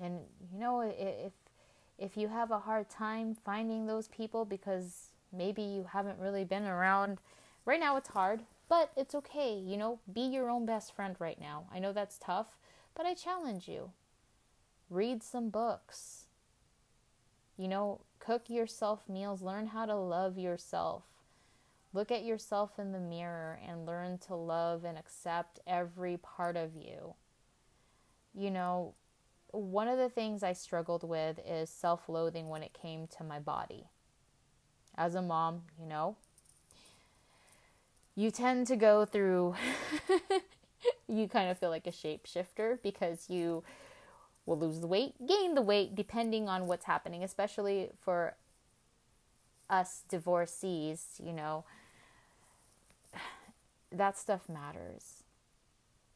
And, 0.00 0.20
you 0.52 0.58
know, 0.58 0.80
if, 0.80 1.32
if 1.98 2.16
you 2.16 2.28
have 2.28 2.50
a 2.50 2.58
hard 2.58 2.88
time 2.88 3.34
finding 3.44 3.86
those 3.86 4.08
people 4.08 4.44
because 4.44 5.12
maybe 5.32 5.62
you 5.62 5.86
haven't 5.90 6.18
really 6.18 6.44
been 6.44 6.64
around, 6.64 7.18
right 7.64 7.80
now 7.80 7.96
it's 7.96 8.08
hard, 8.08 8.40
but 8.72 8.90
it's 8.96 9.14
okay. 9.14 9.54
You 9.54 9.76
know, 9.76 10.00
be 10.10 10.22
your 10.22 10.48
own 10.48 10.64
best 10.64 10.96
friend 10.96 11.14
right 11.18 11.38
now. 11.38 11.66
I 11.70 11.78
know 11.78 11.92
that's 11.92 12.16
tough, 12.16 12.56
but 12.94 13.04
I 13.04 13.12
challenge 13.12 13.68
you 13.68 13.90
read 14.88 15.22
some 15.22 15.50
books. 15.50 16.24
You 17.58 17.68
know, 17.68 18.00
cook 18.18 18.48
yourself 18.48 19.06
meals, 19.10 19.42
learn 19.42 19.66
how 19.66 19.84
to 19.84 19.94
love 19.94 20.38
yourself. 20.38 21.02
Look 21.92 22.10
at 22.10 22.24
yourself 22.24 22.78
in 22.78 22.92
the 22.92 22.98
mirror 22.98 23.60
and 23.62 23.84
learn 23.84 24.16
to 24.28 24.34
love 24.34 24.84
and 24.84 24.96
accept 24.96 25.60
every 25.66 26.16
part 26.16 26.56
of 26.56 26.74
you. 26.74 27.12
You 28.32 28.50
know, 28.50 28.94
one 29.50 29.88
of 29.88 29.98
the 29.98 30.08
things 30.08 30.42
I 30.42 30.54
struggled 30.54 31.06
with 31.06 31.38
is 31.46 31.68
self 31.68 32.08
loathing 32.08 32.48
when 32.48 32.62
it 32.62 32.72
came 32.72 33.06
to 33.18 33.22
my 33.22 33.38
body. 33.38 33.90
As 34.96 35.14
a 35.14 35.20
mom, 35.20 35.64
you 35.78 35.84
know, 35.84 36.16
you 38.14 38.30
tend 38.30 38.66
to 38.66 38.76
go 38.76 39.04
through, 39.04 39.54
you 41.08 41.28
kind 41.28 41.50
of 41.50 41.58
feel 41.58 41.70
like 41.70 41.86
a 41.86 41.92
shapeshifter 41.92 42.78
because 42.82 43.30
you 43.30 43.62
will 44.44 44.58
lose 44.58 44.80
the 44.80 44.86
weight, 44.86 45.14
gain 45.26 45.54
the 45.54 45.62
weight, 45.62 45.94
depending 45.94 46.48
on 46.48 46.66
what's 46.66 46.84
happening, 46.84 47.22
especially 47.22 47.90
for 47.96 48.34
us 49.70 50.02
divorcees, 50.08 51.20
you 51.22 51.32
know, 51.32 51.64
that 53.92 54.18
stuff 54.18 54.48
matters. 54.48 55.24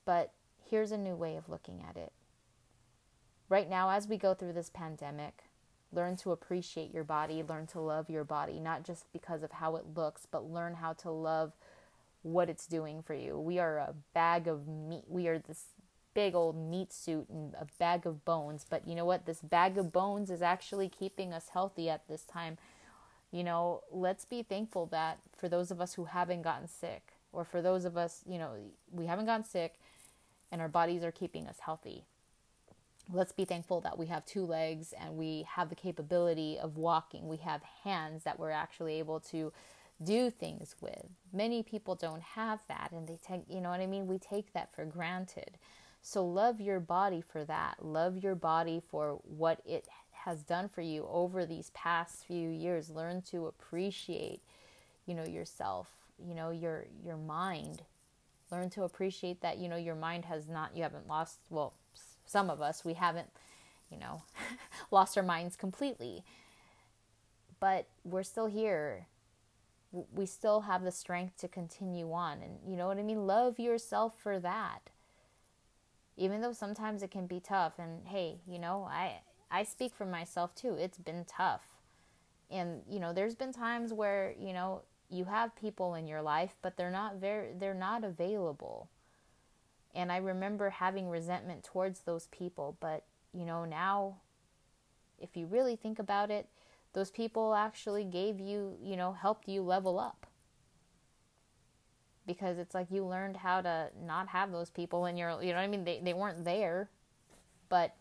But 0.05 0.33
here's 0.69 0.93
a 0.93 0.99
new 0.99 1.15
way 1.15 1.37
of 1.37 1.49
looking 1.49 1.85
at 1.89 1.97
it. 1.97 2.13
Right 3.49 3.69
now, 3.71 3.91
as 3.91 4.09
we 4.09 4.17
go 4.17 4.35
through 4.35 4.55
this 4.55 4.71
pandemic, 4.71 5.45
learn 5.93 6.17
to 6.17 6.33
appreciate 6.33 6.93
your 6.93 7.05
body, 7.05 7.43
learn 7.43 7.67
to 7.69 7.81
love 7.81 8.11
your 8.11 8.25
body, 8.25 8.59
not 8.59 8.83
just 8.85 9.11
because 9.13 9.43
of 9.43 9.53
how 9.53 9.77
it 9.77 9.85
looks, 9.95 10.27
but 10.31 10.51
learn 10.51 10.75
how 10.75 10.93
to 10.95 11.11
love 11.11 11.53
what 12.27 12.51
it's 12.51 12.67
doing 12.67 13.03
for 13.03 13.15
you. 13.15 13.39
We 13.39 13.61
are 13.61 13.79
a 13.79 13.95
bag 14.13 14.49
of 14.49 14.67
meat. 14.67 15.05
We 15.07 15.29
are 15.29 15.39
this 15.39 15.67
big 16.13 16.35
old 16.35 16.57
meat 16.57 16.93
suit 16.93 17.29
and 17.29 17.55
a 17.55 17.67
bag 17.79 18.05
of 18.05 18.25
bones. 18.25 18.67
But 18.69 18.89
you 18.89 18.97
know 18.97 19.05
what? 19.05 19.27
This 19.27 19.41
bag 19.41 19.79
of 19.79 19.93
bones 19.93 20.29
is 20.29 20.43
actually 20.43 20.89
keeping 20.89 21.33
us 21.33 21.51
healthy 21.53 21.89
at 21.89 22.09
this 22.09 22.23
time. 22.23 22.59
You 23.31 23.45
know, 23.45 23.83
let's 23.93 24.25
be 24.25 24.43
thankful 24.43 24.87
that 24.87 25.19
for 25.37 25.49
those 25.49 25.71
of 25.71 25.81
us 25.81 25.95
who 25.95 26.07
haven't 26.07 26.43
gotten 26.43 26.67
sick, 26.67 27.13
or 27.33 27.45
for 27.45 27.63
those 27.63 27.85
of 27.85 27.97
us, 27.97 28.23
you 28.27 28.39
know, 28.39 28.55
we 28.91 29.07
haven't 29.07 29.27
gotten 29.27 29.45
sick 29.45 29.75
and 30.51 30.61
our 30.61 30.69
bodies 30.69 31.05
are 31.05 31.13
keeping 31.13 31.47
us 31.47 31.59
healthy. 31.61 32.05
Let's 33.13 33.33
be 33.33 33.45
thankful 33.45 33.81
that 33.83 33.99
we 33.99 34.07
have 34.07 34.25
two 34.25 34.45
legs 34.45 34.93
and 34.99 35.17
we 35.17 35.47
have 35.55 35.69
the 35.69 35.77
capability 35.77 36.59
of 36.59 36.77
walking. 36.77 37.29
We 37.29 37.37
have 37.39 37.63
hands 37.85 38.25
that 38.25 38.39
we're 38.39 38.51
actually 38.51 38.99
able 38.99 39.21
to 39.21 39.53
do 40.03 40.31
things 40.31 40.77
with. 40.81 41.07
Many 41.33 41.63
people 41.63 41.95
don't 41.95 42.23
have 42.23 42.61
that 42.69 42.93
and 42.93 43.09
they 43.09 43.19
take, 43.27 43.43
you 43.49 43.61
know 43.61 43.71
what 43.71 43.81
I 43.81 43.87
mean? 43.87 44.07
We 44.07 44.19
take 44.19 44.53
that 44.53 44.75
for 44.75 44.85
granted. 44.85 45.59
So 46.03 46.25
love 46.25 46.61
your 46.61 46.81
body 46.81 47.21
for 47.21 47.45
that. 47.45 47.85
Love 47.85 48.19
your 48.19 48.35
body 48.35 48.81
for 48.81 49.19
what 49.25 49.61
it 49.65 49.89
has 50.13 50.43
done 50.43 50.69
for 50.69 50.81
you 50.81 51.07
over 51.11 51.47
these 51.47 51.71
past 51.71 52.25
few 52.27 52.49
years. 52.49 52.91
Learn 52.91 53.23
to 53.31 53.47
appreciate, 53.47 54.41
you 55.07 55.15
know, 55.15 55.25
yourself, 55.25 55.89
you 56.19 56.35
know, 56.35 56.51
your 56.51 56.87
your 57.05 57.17
mind. 57.17 57.83
Learn 58.53 58.71
to 58.71 58.85
appreciate 58.85 59.41
that, 59.41 59.59
you 59.59 59.69
know, 59.69 59.77
your 59.77 59.97
mind 59.97 60.27
has 60.27 60.49
not 60.49 60.77
you 60.77 60.83
haven't 60.83 61.09
lost, 61.09 61.39
well, 61.51 61.75
some 62.25 62.51
of 62.51 62.61
us 62.61 62.85
we 62.85 62.95
haven't, 62.95 63.29
you 63.91 63.99
know, 63.99 64.23
lost 64.91 65.17
our 65.17 65.25
minds 65.25 65.57
completely. 65.57 66.25
But 67.59 67.89
we're 68.05 68.23
still 68.23 68.47
here 68.47 69.07
we 69.93 70.27
still 70.27 70.63
have 70.63 70.83
the 70.83 70.93
strength 70.93 71.37
to 71.39 71.49
continue 71.49 72.13
on. 72.13 72.43
And 72.43 72.59
you 72.67 72.77
know 72.77 72.87
what 72.87 72.99
I 72.99 73.03
mean? 73.03 73.27
Love 73.27 73.59
yourself 73.59 74.15
for 74.19 74.39
that. 74.41 74.91
Even 76.17 76.41
though 76.41 76.53
sometimes 76.53 77.03
it 77.03 77.11
can 77.11 77.27
be 77.27 77.41
tough. 77.41 77.75
And 77.79 78.07
hey 78.07 78.41
you 78.47 78.59
know 78.59 78.89
i 78.91 79.21
i 79.51 79.63
speak 79.63 79.95
for 79.95 80.07
myself 80.07 80.55
too. 80.55 80.75
It's 80.75 80.99
been 80.99 81.25
tough. 81.25 81.63
And 82.51 82.83
you 82.89 83.01
know 83.01 83.13
there's 83.13 83.35
been 83.35 83.53
times 83.53 83.93
where 83.93 84.35
you 84.39 84.53
know 84.53 84.83
you 85.09 85.25
have 85.25 85.55
people 85.55 85.95
in 85.95 86.09
your 86.09 86.21
life 86.21 86.57
but 86.63 86.77
they're 86.77 86.91
not 86.91 87.17
very 87.17 87.53
they're 87.59 87.75
not 87.75 88.05
available. 88.05 88.89
And 89.95 90.13
i 90.13 90.19
remember 90.19 90.71
having 90.71 91.09
resentment 91.09 91.65
towards 91.65 92.01
those 92.01 92.27
people. 92.29 92.77
But 92.81 93.05
you 93.33 93.45
know 93.45 93.65
now 93.65 94.17
if 95.19 95.37
you 95.37 95.47
really 95.47 95.77
think 95.77 95.99
about 95.99 96.31
it 96.31 96.49
those 96.97 97.11
people 97.11 97.55
actually 97.55 98.05
gave 98.05 98.41
you 98.41 98.79
you 98.83 98.97
know 98.97 99.13
helped 99.13 99.47
you 99.47 99.61
level 99.61 100.01
up. 100.01 100.27
Because 102.27 102.57
it's 102.59 102.75
like 102.75 102.91
you 102.91 103.05
learned 103.05 103.37
how 103.37 103.61
to 103.61 103.91
not 104.03 104.29
have 104.29 104.51
those 104.51 104.71
people 104.71 105.05
in 105.05 105.19
your 105.19 105.43
you 105.43 105.51
know 105.51 105.59
what 105.59 105.65
I 105.65 105.69
mean? 105.69 105.85
They 105.85 106.01
they 106.03 106.15
weren't 106.15 106.47
there 106.47 106.89
but 107.69 107.95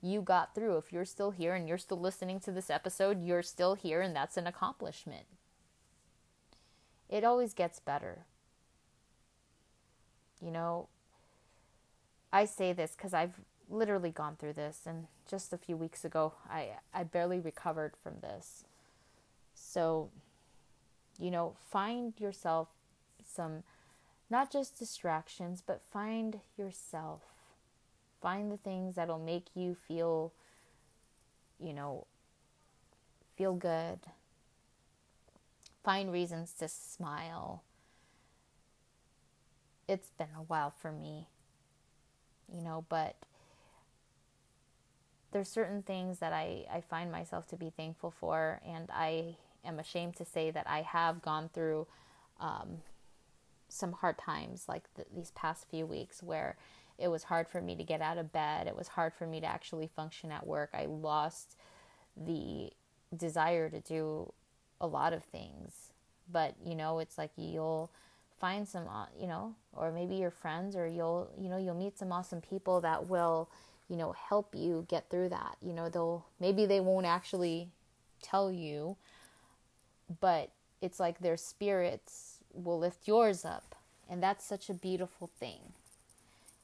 you 0.00 0.22
got 0.22 0.54
through. 0.54 0.76
If 0.76 0.92
you're 0.92 1.04
still 1.04 1.32
here 1.32 1.56
and 1.56 1.66
you're 1.66 1.76
still 1.76 1.98
listening 1.98 2.38
to 2.40 2.52
this 2.52 2.70
episode 2.70 3.20
you're 3.20 3.42
still 3.42 3.74
here 3.74 4.00
and 4.00 4.14
that's 4.14 4.36
an 4.36 4.46
accomplishment. 4.46 5.26
It 7.08 7.24
always 7.24 7.52
gets 7.52 7.80
better. 7.80 8.26
You 10.40 10.52
know 10.52 10.88
I 12.32 12.44
say 12.44 12.72
this 12.72 12.94
cuz 12.94 13.12
I've 13.12 13.40
literally 13.68 14.10
gone 14.10 14.36
through 14.36 14.52
this 14.52 14.82
and 14.86 15.06
just 15.28 15.52
a 15.52 15.58
few 15.58 15.76
weeks 15.76 16.04
ago 16.04 16.34
I 16.48 16.70
I 16.94 17.02
barely 17.02 17.40
recovered 17.40 17.94
from 18.00 18.20
this 18.20 18.64
so 19.54 20.10
you 21.18 21.30
know 21.30 21.56
find 21.70 22.12
yourself 22.18 22.68
some 23.24 23.64
not 24.28 24.50
just 24.50 24.78
distractions, 24.78 25.62
but 25.64 25.80
find 25.82 26.40
yourself. 26.56 27.22
Find 28.20 28.50
the 28.50 28.56
things 28.56 28.96
that'll 28.96 29.18
make 29.18 29.46
you 29.54 29.74
feel, 29.74 30.32
you 31.60 31.72
know, 31.72 32.06
feel 33.36 33.54
good. 33.54 34.00
Find 35.84 36.10
reasons 36.10 36.52
to 36.58 36.66
smile. 36.66 37.62
It's 39.86 40.10
been 40.10 40.34
a 40.36 40.42
while 40.42 40.70
for 40.70 40.90
me, 40.90 41.28
you 42.52 42.60
know, 42.60 42.84
but 42.88 43.14
there's 45.32 45.48
certain 45.48 45.82
things 45.82 46.18
that 46.18 46.32
I, 46.32 46.64
I 46.72 46.80
find 46.80 47.10
myself 47.10 47.46
to 47.48 47.56
be 47.56 47.70
thankful 47.70 48.10
for, 48.10 48.60
and 48.66 48.88
I 48.92 49.36
am 49.64 49.78
ashamed 49.78 50.16
to 50.16 50.24
say 50.24 50.50
that 50.50 50.66
I 50.68 50.82
have 50.82 51.22
gone 51.22 51.50
through 51.52 51.86
um, 52.40 52.78
some 53.68 53.92
hard 53.92 54.18
times 54.18 54.66
like 54.68 54.84
th- 54.94 55.08
these 55.14 55.32
past 55.32 55.66
few 55.68 55.86
weeks 55.86 56.22
where 56.22 56.56
it 56.98 57.08
was 57.08 57.24
hard 57.24 57.48
for 57.48 57.60
me 57.60 57.74
to 57.76 57.84
get 57.84 58.00
out 58.00 58.18
of 58.18 58.32
bed. 58.32 58.66
It 58.66 58.76
was 58.76 58.88
hard 58.88 59.12
for 59.12 59.26
me 59.26 59.40
to 59.40 59.46
actually 59.46 59.86
function 59.86 60.32
at 60.32 60.46
work. 60.46 60.70
I 60.72 60.86
lost 60.86 61.56
the 62.16 62.70
desire 63.14 63.68
to 63.68 63.80
do 63.80 64.32
a 64.80 64.86
lot 64.86 65.12
of 65.12 65.24
things. 65.24 65.92
But, 66.30 66.54
you 66.64 66.74
know, 66.74 66.98
it's 66.98 67.18
like 67.18 67.30
you'll 67.36 67.90
find 68.38 68.66
some, 68.66 68.88
uh, 68.88 69.06
you 69.18 69.26
know, 69.26 69.54
or 69.72 69.92
maybe 69.92 70.16
your 70.16 70.30
friends 70.30 70.74
or 70.74 70.86
you'll, 70.86 71.30
you 71.38 71.48
know, 71.48 71.56
you'll 71.56 71.74
meet 71.76 71.98
some 71.98 72.12
awesome 72.12 72.40
people 72.40 72.80
that 72.80 73.08
will, 73.08 73.50
you 73.88 73.96
know, 73.96 74.12
help 74.12 74.54
you 74.54 74.86
get 74.88 75.10
through 75.10 75.30
that. 75.30 75.56
You 75.62 75.72
know, 75.72 75.88
they'll, 75.88 76.26
maybe 76.40 76.66
they 76.66 76.80
won't 76.80 77.06
actually 77.06 77.70
tell 78.22 78.50
you, 78.50 78.96
but 80.20 80.50
it's 80.80 81.00
like 81.00 81.18
their 81.20 81.36
spirits 81.36 82.38
will 82.52 82.78
lift 82.78 83.06
yours 83.08 83.44
up. 83.44 83.74
And 84.08 84.22
that's 84.22 84.44
such 84.44 84.70
a 84.70 84.74
beautiful 84.74 85.30
thing. 85.40 85.72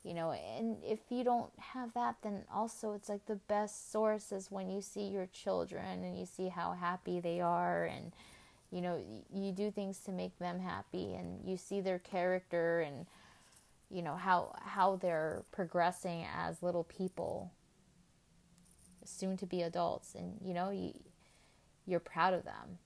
You 0.05 0.15
know, 0.15 0.33
and 0.33 0.79
if 0.85 0.99
you 1.11 1.23
don't 1.25 1.51
have 1.59 1.95
that, 1.95 2.17
then 2.23 2.43
also 2.53 2.93
it's 2.95 3.09
like 3.09 3.27
the 3.27 3.37
best 3.37 3.93
source 3.93 4.33
is 4.33 4.51
when 4.51 4.69
you 4.71 4.83
see 4.83 5.05
your 5.05 5.27
children 5.27 6.03
and 6.05 6.19
you 6.19 6.27
see 6.27 6.49
how 6.49 6.73
happy 6.73 7.21
they 7.21 7.41
are 7.41 7.85
and 7.85 8.13
You 8.73 8.81
know, 8.81 8.99
you 9.35 9.53
do 9.53 9.71
things 9.71 9.99
to 10.07 10.13
make 10.13 10.39
them 10.39 10.59
happy 10.61 11.15
and 11.15 11.47
you 11.47 11.59
see 11.59 11.83
their 11.83 11.99
character 11.99 12.81
and 12.81 13.07
you 13.93 14.03
know 14.03 14.17
how 14.17 14.55
how 14.61 14.97
they're 14.97 15.45
progressing 15.53 16.27
as 16.35 16.63
little 16.63 16.85
people 16.85 17.53
soon 19.05 19.37
to 19.37 19.47
be 19.47 19.63
adults 19.63 20.15
and 20.15 20.39
you 20.41 20.55
know 20.55 20.71
you 20.71 20.95
you're 21.87 22.01
proud 22.01 22.33
of 22.33 22.45
them. 22.45 22.79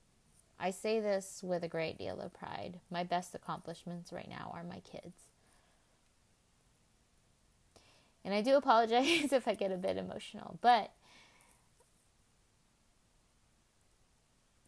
I 0.59 0.71
say 0.71 0.99
this 0.99 1.41
with 1.43 1.63
a 1.63 1.67
great 1.67 1.97
deal 1.99 2.19
of 2.19 2.33
pride. 2.33 2.79
My 2.89 3.03
best 3.03 3.35
accomplishments 3.35 4.11
right 4.11 4.27
now 4.27 4.51
are 4.53 4.63
my 4.63 4.79
kids. 4.79 5.29
And 8.25 8.33
I 8.33 8.41
do 8.41 8.55
apologize 8.55 9.31
if 9.31 9.47
I 9.47 9.53
get 9.53 9.71
a 9.71 9.77
bit 9.77 9.97
emotional, 9.97 10.57
but 10.61 10.91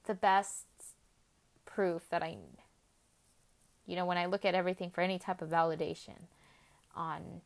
the 0.06 0.14
best 0.14 0.66
proof 1.66 2.04
that 2.10 2.24
I, 2.24 2.38
you 3.90 3.96
know, 3.96 4.06
when 4.06 4.20
I 4.20 4.28
look 4.28 4.46
at 4.46 4.54
everything 4.54 4.92
for 4.92 5.02
any 5.02 5.18
type 5.18 5.42
of 5.42 5.50
validation 5.50 6.28
on 6.96 7.42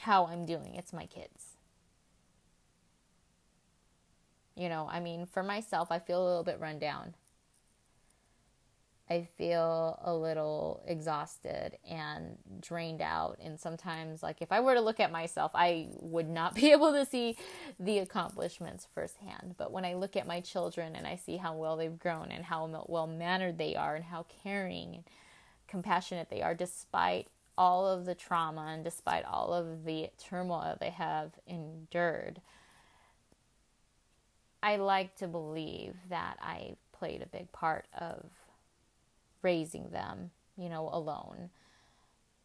how 0.00 0.26
I'm 0.26 0.44
doing, 0.44 0.74
it's 0.74 0.92
my 0.92 1.06
kids. 1.06 1.56
You 4.54 4.68
know, 4.68 4.86
I 4.92 5.00
mean, 5.00 5.24
for 5.24 5.42
myself, 5.42 5.90
I 5.90 5.98
feel 5.98 6.22
a 6.22 6.28
little 6.28 6.44
bit 6.44 6.60
run 6.60 6.78
down. 6.78 7.14
I 9.12 9.28
feel 9.36 10.00
a 10.02 10.14
little 10.14 10.82
exhausted 10.86 11.76
and 11.86 12.38
drained 12.60 13.02
out. 13.02 13.38
And 13.42 13.60
sometimes, 13.60 14.22
like, 14.22 14.40
if 14.40 14.50
I 14.50 14.60
were 14.60 14.72
to 14.72 14.80
look 14.80 15.00
at 15.00 15.12
myself, 15.12 15.52
I 15.54 15.88
would 16.00 16.30
not 16.30 16.54
be 16.60 16.72
able 16.72 16.92
to 16.92 17.04
see 17.04 17.36
the 17.78 17.98
accomplishments 17.98 18.88
firsthand. 18.94 19.56
But 19.58 19.70
when 19.70 19.84
I 19.84 19.94
look 19.94 20.16
at 20.16 20.26
my 20.26 20.40
children 20.40 20.96
and 20.96 21.06
I 21.06 21.16
see 21.16 21.36
how 21.36 21.54
well 21.54 21.76
they've 21.76 21.98
grown 21.98 22.30
and 22.30 22.42
how 22.42 22.86
well 22.88 23.06
mannered 23.06 23.58
they 23.58 23.76
are 23.76 23.96
and 23.96 24.04
how 24.04 24.24
caring 24.42 24.94
and 24.94 25.04
compassionate 25.68 26.30
they 26.30 26.40
are, 26.40 26.54
despite 26.54 27.28
all 27.58 27.86
of 27.86 28.06
the 28.06 28.14
trauma 28.14 28.68
and 28.70 28.82
despite 28.82 29.26
all 29.26 29.52
of 29.52 29.84
the 29.84 30.08
turmoil 30.16 30.78
they 30.80 30.88
have 30.88 31.32
endured, 31.46 32.40
I 34.62 34.76
like 34.76 35.16
to 35.16 35.28
believe 35.28 35.96
that 36.08 36.38
I 36.40 36.76
played 36.92 37.20
a 37.20 37.26
big 37.26 37.52
part 37.52 37.84
of 37.98 38.24
raising 39.42 39.90
them, 39.90 40.30
you 40.56 40.68
know, 40.68 40.88
alone. 40.92 41.50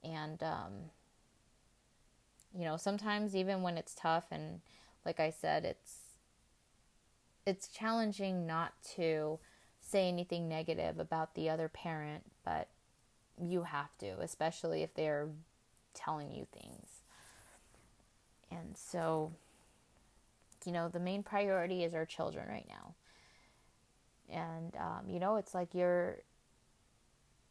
And, 0.03 0.41
um, 0.43 0.71
you 2.57 2.65
know, 2.65 2.77
sometimes 2.77 3.35
even 3.35 3.61
when 3.61 3.77
it's 3.77 3.93
tough 3.93 4.25
and 4.31 4.61
like 5.05 5.19
I 5.19 5.29
said, 5.29 5.63
it's 5.63 5.99
it's 7.45 7.69
challenging 7.69 8.45
not 8.45 8.73
to 8.95 9.39
say 9.79 10.09
anything 10.09 10.49
negative 10.49 10.99
about 10.99 11.33
the 11.33 11.49
other 11.49 11.69
parent, 11.69 12.23
but 12.43 12.67
you 13.41 13.63
have 13.63 13.97
to, 13.99 14.19
especially 14.19 14.83
if 14.83 14.93
they're 14.93 15.29
telling 15.93 16.29
you 16.31 16.45
things. 16.51 16.87
And 18.51 18.75
so, 18.75 19.31
you 20.65 20.73
know, 20.73 20.89
the 20.89 20.99
main 20.99 21.23
priority 21.23 21.85
is 21.85 21.93
our 21.93 22.05
children 22.05 22.47
right 22.49 22.67
now. 22.67 22.95
And, 24.29 24.75
um, 24.75 25.09
you 25.09 25.19
know, 25.19 25.37
it's 25.37 25.53
like 25.53 25.73
you're 25.73 26.17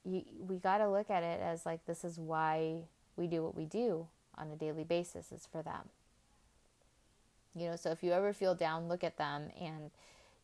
you, 0.06 0.22
we 0.46 0.56
got 0.56 0.78
to 0.78 0.88
look 0.88 1.10
at 1.10 1.22
it 1.22 1.40
as 1.40 1.66
like 1.66 1.84
this 1.86 2.04
is 2.04 2.18
why 2.18 2.84
we 3.16 3.26
do 3.26 3.42
what 3.42 3.54
we 3.54 3.64
do 3.64 4.06
on 4.38 4.50
a 4.50 4.56
daily 4.56 4.84
basis 4.84 5.32
is 5.32 5.48
for 5.50 5.62
them. 5.62 5.88
You 7.54 7.70
know, 7.70 7.76
so 7.76 7.90
if 7.90 8.02
you 8.02 8.12
ever 8.12 8.32
feel 8.32 8.54
down, 8.54 8.88
look 8.88 9.02
at 9.02 9.16
them 9.18 9.50
and 9.60 9.90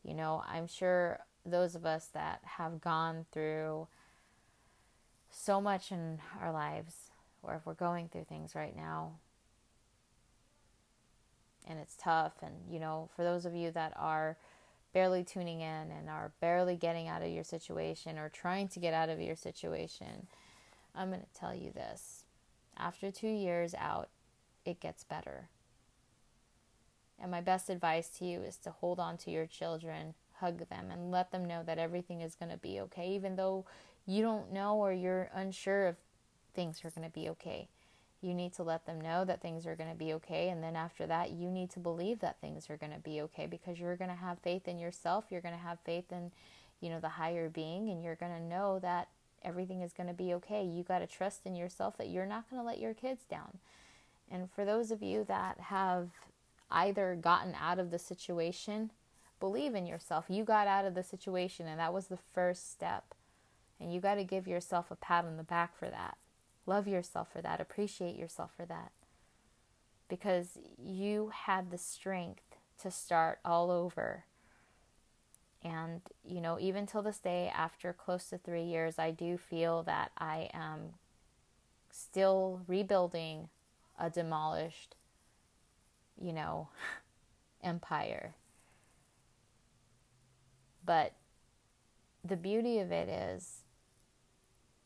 you 0.03 0.14
know, 0.14 0.42
I'm 0.48 0.66
sure 0.66 1.20
those 1.46 1.75
of 1.75 1.87
us 1.87 2.07
that 2.12 2.40
have 2.44 2.81
gone 2.81 3.27
through 3.31 3.87
so 5.31 5.61
much 5.61 5.92
in 5.92 6.18
our 6.40 6.53
lives 6.53 7.11
or 7.42 7.55
if 7.55 7.66
we're 7.66 7.75
going 7.75 8.09
through 8.09 8.25
things 8.25 8.55
right 8.55 8.77
now 8.77 9.12
and 11.68 11.79
it's 11.79 11.96
tough 11.96 12.35
and 12.42 12.55
you 12.68 12.81
know, 12.81 13.09
for 13.14 13.22
those 13.22 13.46
of 13.46 13.55
you 13.55 13.70
that 13.70 13.92
are 13.96 14.37
barely 14.92 15.24
tuning 15.24 15.61
in 15.61 15.90
and 15.90 16.09
are 16.09 16.33
barely 16.40 16.76
getting 16.76 17.09
out 17.09 17.22
of 17.22 17.31
your 17.31 17.44
situation 17.44 18.18
or 18.18 18.28
trying 18.28 18.68
to 18.68 18.81
get 18.81 18.94
out 18.94 19.09
of 19.09 19.20
your 19.20 19.37
situation, 19.37 20.26
I'm 20.94 21.09
going 21.09 21.20
to 21.20 21.38
tell 21.40 21.55
you 21.55 21.70
this. 21.70 22.24
After 22.76 23.11
two 23.11 23.28
years 23.28 23.74
out, 23.78 24.09
it 24.64 24.81
gets 24.81 25.05
better. 25.05 25.48
And 27.20 27.31
my 27.31 27.40
best 27.40 27.70
advice 27.70 28.09
to 28.18 28.24
you 28.24 28.42
is 28.42 28.57
to 28.59 28.70
hold 28.70 28.98
on 28.98 29.16
to 29.18 29.31
your 29.31 29.46
children, 29.46 30.14
hug 30.40 30.68
them, 30.68 30.90
and 30.90 31.11
let 31.11 31.31
them 31.31 31.44
know 31.44 31.62
that 31.64 31.78
everything 31.78 32.20
is 32.20 32.35
going 32.35 32.50
to 32.50 32.59
be 32.59 32.81
okay, 32.81 33.11
even 33.14 33.37
though 33.37 33.64
you 34.07 34.22
don't 34.22 34.52
know 34.52 34.76
or 34.76 34.92
you're 34.92 35.31
unsure 35.33 35.87
if 35.87 35.96
things 36.55 36.85
are 36.85 36.90
going 36.90 37.07
to 37.07 37.12
be 37.12 37.28
okay. 37.28 37.68
You 38.23 38.35
need 38.35 38.53
to 38.55 38.63
let 38.63 38.87
them 38.87 39.01
know 39.01 39.25
that 39.25 39.43
things 39.43 39.67
are 39.67 39.75
going 39.75 39.91
to 39.91 39.97
be 39.97 40.15
okay. 40.15 40.49
And 40.49 40.63
then 40.63 40.77
after 40.77 41.07
that, 41.09 41.33
you 41.33 41.51
need 41.51 41.71
to 41.71 41.81
believe 41.81 42.21
that 42.21 42.41
things 42.41 42.71
are 42.71 42.77
going 42.77 42.93
to 42.93 42.99
be 42.99 43.21
okay 43.23 43.47
because 43.47 43.81
you're 43.81 43.97
going 43.97 44.11
to 44.11 44.17
have 44.17 44.39
faith 44.39 44.69
in 44.69 44.79
yourself. 44.79 45.25
You're 45.29 45.41
going 45.41 45.57
to 45.57 45.61
have 45.61 45.79
faith 45.85 46.13
in, 46.13 46.31
you 46.81 46.89
know, 46.89 47.01
the 47.01 47.09
higher 47.09 47.49
being, 47.49 47.89
and 47.89 48.03
you're 48.03 48.15
going 48.15 48.33
to 48.33 48.43
know 48.43 48.79
that 48.79 49.09
everything 49.45 49.83
is 49.83 49.93
going 49.93 50.07
to 50.07 50.15
be 50.15 50.33
okay. 50.35 50.65
You 50.65 50.85
got 50.85 51.01
to 51.01 51.07
trust 51.07 51.41
in 51.45 51.57
yourself 51.57 51.99
that 51.99 52.11
you're 52.11 52.25
not 52.25 52.49
going 52.49 52.63
to 52.63 52.67
let 52.67 52.81
your 52.81 52.95
kids 52.95 53.23
down. 53.29 53.59
And 54.31 54.49
for 54.51 54.65
those 54.65 54.93
of 54.93 55.03
you 55.03 55.25
that 55.25 55.59
have 55.59 56.11
either 56.71 57.19
gotten 57.21 57.55
out 57.61 57.79
of 57.79 57.91
the 57.91 57.99
situation, 57.99 58.91
believe 59.41 59.75
in 59.75 59.85
yourself. 59.85 60.27
You 60.29 60.45
got 60.45 60.69
out 60.69 60.85
of 60.85 60.95
the 60.95 61.03
situation, 61.03 61.67
and 61.67 61.81
that 61.81 61.93
was 61.93 62.07
the 62.07 62.17
first 62.17 62.71
step. 62.71 63.15
And 63.81 63.93
you 63.93 64.01
got 64.01 64.15
to 64.15 64.25
give 64.25 64.47
yourself 64.47 64.93
a 64.93 64.97
pat 64.97 65.25
on 65.25 65.37
the 65.37 65.43
back 65.43 65.77
for 65.77 65.91
that. 65.91 66.17
Love 66.66 66.87
yourself 66.87 67.29
for 67.33 67.42
that. 67.42 67.61
Appreciate 67.61 68.16
yourself 68.16 68.53
for 68.57 68.64
that. 68.66 68.92
Because 70.09 70.59
you 70.79 71.33
had 71.33 71.70
the 71.70 71.79
strength 71.79 72.57
to 72.83 72.90
start 72.90 73.38
all 73.44 73.70
over. 73.70 74.25
And, 75.64 76.01
you 76.25 76.40
know, 76.40 76.59
even 76.61 76.87
till 76.87 77.03
this 77.03 77.18
day, 77.18 77.51
after 77.55 77.92
close 77.92 78.29
to 78.31 78.38
three 78.38 78.64
years, 78.64 78.98
I 78.98 79.11
do 79.11 79.37
feel 79.37 79.83
that 79.85 80.11
I 80.18 80.51
am 80.53 80.94
still 81.90 82.62
rebuilding 82.66 83.48
a 83.98 84.11
demolished, 84.11 84.96
you 86.20 86.33
know, 86.33 86.68
empire. 87.62 88.35
But 90.85 91.12
the 92.25 92.37
beauty 92.37 92.79
of 92.79 92.90
it 92.90 93.09
is 93.09 93.62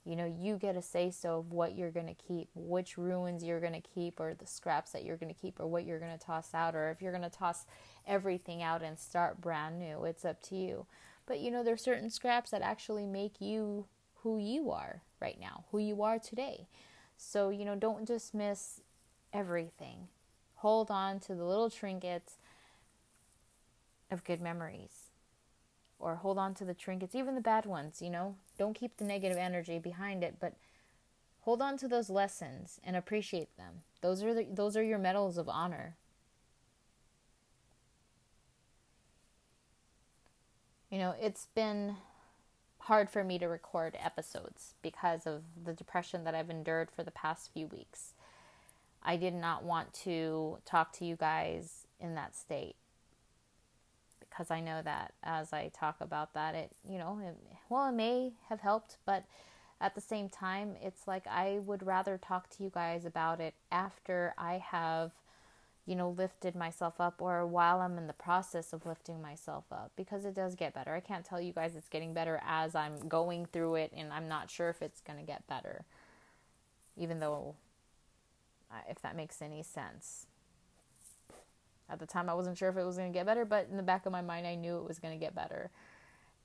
you 0.07 0.15
know, 0.15 0.33
you 0.39 0.57
get 0.57 0.77
a 0.77 0.83
say 0.83 1.11
so 1.11 1.39
of 1.39 1.51
what 1.51 1.77
you're 1.77 1.91
going 1.91 2.07
to 2.07 2.15
keep, 2.15 2.49
which 2.55 2.97
ruins 2.97 3.43
you're 3.43 3.61
going 3.61 3.73
to 3.73 3.81
keep, 3.81 4.21
or 4.21 4.35
the 4.35 4.47
scraps 4.47 4.93
that 4.93 5.05
you're 5.05 5.17
going 5.17 5.35
to 5.35 5.41
keep, 5.41 5.59
or 5.59 5.67
what 5.67 5.85
you're 5.85 5.99
going 5.99 6.17
to 6.17 6.25
toss 6.25 6.55
out, 6.55 6.77
or 6.77 6.91
if 6.91 7.03
you're 7.03 7.13
going 7.13 7.29
to 7.29 7.31
toss 7.31 7.67
everything 8.07 8.63
out 8.63 8.83
and 8.83 8.99
start 8.99 9.41
brand 9.41 9.81
new. 9.81 10.05
It's 10.05 10.25
up 10.25 10.41
to 10.45 10.55
you. 10.55 10.87
But 11.27 11.41
you 11.41 11.51
know, 11.51 11.65
there's 11.65 11.83
certain 11.83 12.09
scraps 12.09 12.53
that 12.53 12.63
actually 12.63 13.05
make 13.05 13.41
you 13.41 13.87
who 14.23 14.39
you 14.39 14.71
are 14.71 15.03
right 15.21 15.39
now, 15.41 15.65
who 15.73 15.79
you 15.79 16.03
are 16.03 16.21
today. 16.21 16.69
So, 17.17 17.49
you 17.49 17.65
know, 17.65 17.75
don't 17.75 18.07
dismiss 18.07 18.81
everything. 19.33 20.09
Hold 20.57 20.91
on 20.91 21.19
to 21.21 21.35
the 21.35 21.45
little 21.45 21.69
trinkets 21.69 22.35
of 24.11 24.23
good 24.23 24.41
memories 24.41 25.06
or 25.99 26.17
hold 26.17 26.39
on 26.39 26.55
to 26.55 26.65
the 26.65 26.75
trinkets, 26.75 27.15
even 27.15 27.35
the 27.35 27.41
bad 27.41 27.67
ones, 27.67 28.03
you 28.03 28.11
know. 28.11 28.37
Don't 28.59 28.75
keep 28.75 28.97
the 28.97 29.05
negative 29.05 29.39
energy 29.39 29.79
behind 29.79 30.23
it, 30.23 30.37
but 30.41 30.55
hold 31.41 31.63
on 31.63 31.77
to 31.79 31.89
those 31.89 32.11
lessons 32.11 32.81
and 32.85 32.97
appreciate 32.97 33.57
them. 33.57 33.83
Those 34.03 34.23
are 34.23 34.35
the, 34.35 34.47
those 34.51 34.77
are 34.77 34.83
your 34.83 34.99
medals 34.99 35.39
of 35.39 35.49
honor. 35.49 35.97
You 40.91 40.99
know, 40.99 41.15
it's 41.21 41.49
been 41.55 41.97
hard 42.81 43.11
for 43.11 43.25
me 43.25 43.39
to 43.39 43.47
record 43.47 43.97
episodes 44.03 44.75
because 44.81 45.27
of 45.27 45.43
the 45.65 45.73
depression 45.73 46.23
that 46.25 46.35
I've 46.35 46.51
endured 46.51 46.91
for 46.91 47.03
the 47.03 47.11
past 47.11 47.51
few 47.53 47.67
weeks. 47.67 48.13
I 49.03 49.17
did 49.17 49.35
not 49.35 49.65
want 49.65 49.93
to 50.05 50.59
talk 50.65 50.93
to 50.95 51.05
you 51.05 51.17
guys 51.17 51.87
in 52.01 52.15
that 52.15 52.37
state 52.37 52.77
because 54.37 54.51
I 54.51 54.61
know 54.61 54.83
that 54.83 55.15
as 55.23 55.53
I 55.53 55.71
talk 55.73 55.97
about 56.01 56.35
that, 56.35 56.55
it, 56.55 56.73
you 56.89 56.99
know, 56.99 57.19
it, 57.25 57.37
well, 57.69 57.89
it 57.89 57.93
may 57.93 58.33
have 58.49 58.61
helped, 58.61 58.99
but 59.07 59.25
at 59.81 59.95
the 59.95 60.01
same 60.01 60.29
time, 60.29 60.77
it's 60.83 61.07
like 61.07 61.27
I 61.27 61.61
would 61.65 61.87
rather 61.87 62.19
talk 62.19 62.51
to 62.51 62.63
you 62.63 62.71
guys 62.73 63.07
about 63.07 63.41
it 63.41 63.55
after 63.73 64.35
I 64.37 64.59
have, 64.59 65.13
you 65.87 65.95
know, 65.95 66.11
lifted 66.11 66.55
myself 66.55 67.01
up 67.01 67.23
or 67.23 67.47
while 67.47 67.81
I'm 67.81 67.97
in 67.97 68.09
the 68.09 68.13
process 68.13 68.73
of 68.73 68.85
lifting 68.85 69.23
myself 69.23 69.65
up 69.73 69.93
because 69.97 70.25
it 70.27 70.35
does 70.35 70.55
get 70.55 70.75
better. 70.75 70.95
I 70.95 71.01
can't 71.01 71.25
tell 71.25 71.41
you 71.41 71.53
guys 71.53 71.75
it's 71.75 71.89
getting 71.89 72.13
better 72.13 72.41
as 72.47 72.75
I'm 72.75 73.09
going 73.09 73.47
through 73.47 73.77
it 73.77 73.93
and 73.97 74.13
I'm 74.13 74.29
not 74.29 74.51
sure 74.51 74.69
if 74.69 74.83
it's 74.83 75.01
going 75.01 75.19
to 75.19 75.25
get 75.25 75.47
better, 75.47 75.85
even 76.97 77.21
though, 77.21 77.55
uh, 78.71 78.81
if 78.89 79.01
that 79.01 79.17
makes 79.17 79.41
any 79.41 79.63
sense. 79.63 80.27
At 81.89 82.01
the 82.01 82.07
time, 82.07 82.29
I 82.29 82.35
wasn't 82.35 82.59
sure 82.59 82.69
if 82.69 82.77
it 82.77 82.85
was 82.85 82.97
going 82.97 83.13
to 83.13 83.17
get 83.17 83.27
better, 83.27 83.45
but 83.45 83.69
in 83.71 83.77
the 83.77 83.83
back 83.83 84.07
of 84.07 84.13
my 84.13 84.23
mind, 84.23 84.47
I 84.47 84.57
knew 84.57 84.79
it 84.79 84.89
was 84.89 84.99
going 84.99 85.19
to 85.19 85.25
get 85.25 85.35
better. 85.35 85.71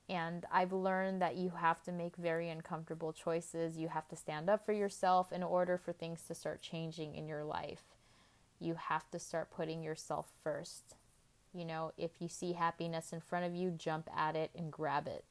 And 0.08 0.46
I've 0.52 0.74
learned 0.74 1.22
that 1.22 1.38
you 1.38 1.52
have 1.52 1.82
to 1.84 1.92
make 1.92 2.16
very 2.16 2.50
uncomfortable 2.50 3.14
choices. 3.14 3.78
You 3.78 3.88
have 3.88 4.08
to 4.10 4.16
stand 4.16 4.50
up 4.50 4.66
for 4.66 4.74
yourself 4.74 5.32
in 5.32 5.42
order 5.42 5.78
for 5.78 5.94
things 5.94 6.24
to 6.28 6.36
start 6.36 6.62
changing 6.62 7.16
in 7.16 7.28
your 7.28 7.44
life. 7.44 7.96
You 8.60 8.76
have 8.76 9.10
to 9.12 9.20
start 9.20 9.52
putting 9.52 9.82
yourself 9.82 10.28
first. 10.44 10.96
You 11.54 11.66
know, 11.66 11.92
if 11.98 12.12
you 12.20 12.28
see 12.28 12.54
happiness 12.54 13.12
in 13.12 13.20
front 13.20 13.46
of 13.46 13.56
you, 13.56 13.72
jump 13.72 14.10
at 14.16 14.36
it 14.36 14.52
and 14.56 14.72
grab 14.72 15.08
it. 15.08 15.26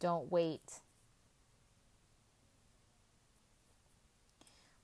Don't 0.00 0.30
wait. 0.30 0.80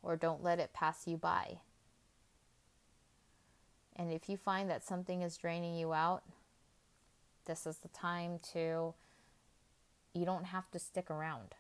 Or 0.03 0.17
don't 0.17 0.43
let 0.43 0.59
it 0.59 0.73
pass 0.73 1.07
you 1.07 1.17
by. 1.17 1.59
And 3.97 4.11
if 4.11 4.29
you 4.29 4.37
find 4.37 4.71
that 4.71 4.85
something 4.85 5.23
is 5.23 5.37
draining 5.37 5.77
you 5.77 5.93
out, 5.93 6.23
this 7.45 7.67
is 7.67 7.79
the 7.79 7.89
time 7.89 8.39
to, 8.53 8.95
you 10.15 10.25
don't 10.25 10.47
have 10.47 10.71
to 10.71 10.79
stick 10.79 11.11
around. 11.11 11.55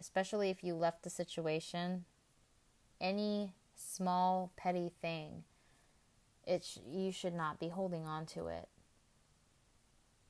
Especially 0.00 0.50
if 0.50 0.64
you 0.64 0.74
left 0.74 1.02
the 1.02 1.10
situation, 1.10 2.04
any 3.00 3.52
small, 3.74 4.52
petty 4.56 4.90
thing, 5.00 5.44
it 6.46 6.64
sh- 6.64 6.78
you 6.90 7.12
should 7.12 7.34
not 7.34 7.60
be 7.60 7.68
holding 7.68 8.06
on 8.06 8.26
to 8.26 8.48
it. 8.48 8.68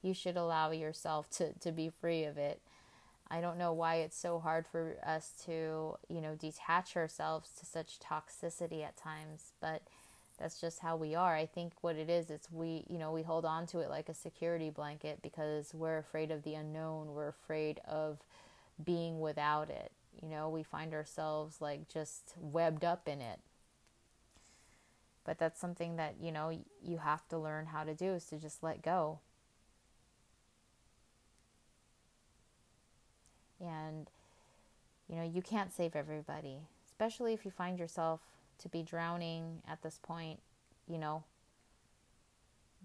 You 0.02 0.14
should 0.14 0.36
allow 0.36 0.70
yourself 0.72 1.30
to, 1.30 1.52
to 1.60 1.72
be 1.72 1.88
free 1.88 2.24
of 2.24 2.36
it. 2.36 2.60
I 3.30 3.40
don't 3.40 3.56
know 3.56 3.72
why 3.72 3.96
it's 3.96 4.18
so 4.18 4.40
hard 4.40 4.66
for 4.66 4.96
us 5.04 5.32
to, 5.46 5.96
you 6.08 6.20
know, 6.20 6.34
detach 6.34 6.96
ourselves 6.96 7.50
to 7.60 7.66
such 7.66 7.98
toxicity 7.98 8.84
at 8.84 8.96
times, 8.96 9.52
but 9.58 9.82
that's 10.38 10.60
just 10.60 10.80
how 10.80 10.96
we 10.96 11.14
are. 11.14 11.36
I 11.36 11.46
think 11.46 11.72
what 11.82 11.96
it 11.96 12.10
is, 12.10 12.30
it's 12.30 12.50
we, 12.50 12.84
you 12.88 12.98
know, 12.98 13.12
we 13.12 13.22
hold 13.22 13.44
on 13.44 13.66
to 13.68 13.80
it 13.80 13.90
like 13.90 14.08
a 14.08 14.14
security 14.14 14.70
blanket 14.70 15.20
because 15.22 15.72
we're 15.74 15.98
afraid 15.98 16.30
of 16.30 16.42
the 16.42 16.54
unknown. 16.54 17.14
We're 17.14 17.28
afraid 17.28 17.80
of 17.86 18.18
being 18.82 19.20
without 19.20 19.70
it. 19.70 19.92
You 20.20 20.28
know, 20.28 20.48
we 20.48 20.62
find 20.62 20.94
ourselves 20.94 21.60
like 21.60 21.88
just 21.88 22.34
webbed 22.38 22.84
up 22.84 23.08
in 23.08 23.20
it. 23.20 23.40
But 25.24 25.38
that's 25.38 25.60
something 25.60 25.96
that, 25.96 26.16
you 26.20 26.32
know, 26.32 26.50
you 26.82 26.98
have 26.98 27.28
to 27.28 27.38
learn 27.38 27.66
how 27.66 27.84
to 27.84 27.94
do 27.94 28.12
is 28.12 28.24
to 28.26 28.38
just 28.38 28.62
let 28.62 28.82
go. 28.82 29.20
And, 33.60 34.10
you 35.08 35.14
know, 35.14 35.22
you 35.22 35.40
can't 35.40 35.72
save 35.72 35.94
everybody, 35.94 36.56
especially 36.84 37.32
if 37.32 37.44
you 37.44 37.52
find 37.52 37.78
yourself 37.78 38.20
to 38.62 38.68
be 38.68 38.82
drowning 38.82 39.62
at 39.68 39.82
this 39.82 39.98
point, 40.02 40.40
you 40.86 40.98
know, 40.98 41.24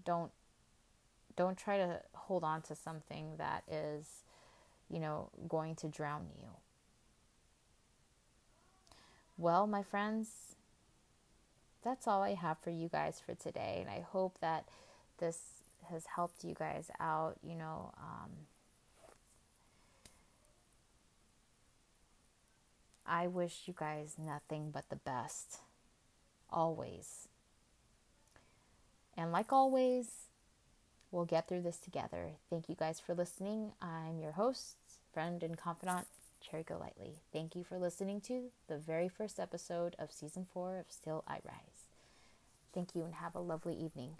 don't 0.04 0.32
don't 1.36 1.56
try 1.56 1.76
to 1.76 2.00
hold 2.14 2.42
on 2.42 2.62
to 2.62 2.74
something 2.74 3.36
that 3.38 3.62
is, 3.70 4.24
you 4.90 4.98
know, 4.98 5.30
going 5.46 5.76
to 5.76 5.86
drown 5.86 6.26
you. 6.36 6.48
Well, 9.36 9.68
my 9.68 9.84
friends, 9.84 10.56
that's 11.84 12.08
all 12.08 12.22
I 12.22 12.34
have 12.34 12.58
for 12.58 12.70
you 12.70 12.88
guys 12.88 13.22
for 13.24 13.34
today, 13.36 13.78
and 13.80 13.88
I 13.88 14.00
hope 14.00 14.38
that 14.40 14.64
this 15.18 15.38
has 15.88 16.06
helped 16.16 16.42
you 16.42 16.54
guys 16.54 16.90
out. 16.98 17.36
You 17.40 17.54
know, 17.54 17.92
um, 17.98 18.30
I 23.06 23.28
wish 23.28 23.62
you 23.66 23.74
guys 23.78 24.16
nothing 24.18 24.72
but 24.72 24.88
the 24.90 24.96
best 24.96 25.60
always. 26.50 27.28
And 29.16 29.32
like 29.32 29.52
always, 29.52 30.06
we'll 31.10 31.24
get 31.24 31.48
through 31.48 31.62
this 31.62 31.78
together. 31.78 32.32
Thank 32.50 32.68
you 32.68 32.74
guys 32.74 33.00
for 33.00 33.14
listening. 33.14 33.72
I'm 33.82 34.20
your 34.20 34.32
host, 34.32 34.76
friend, 35.12 35.42
and 35.42 35.58
confidant, 35.58 36.06
Cherry 36.40 36.62
Golightly. 36.62 37.20
Thank 37.32 37.56
you 37.56 37.64
for 37.64 37.78
listening 37.78 38.20
to 38.22 38.50
the 38.68 38.78
very 38.78 39.08
first 39.08 39.40
episode 39.40 39.96
of 39.98 40.12
season 40.12 40.46
four 40.52 40.78
of 40.78 40.86
Still 40.90 41.24
I 41.26 41.40
Rise. 41.44 41.88
Thank 42.72 42.94
you 42.94 43.04
and 43.04 43.14
have 43.14 43.34
a 43.34 43.40
lovely 43.40 43.74
evening. 43.74 44.16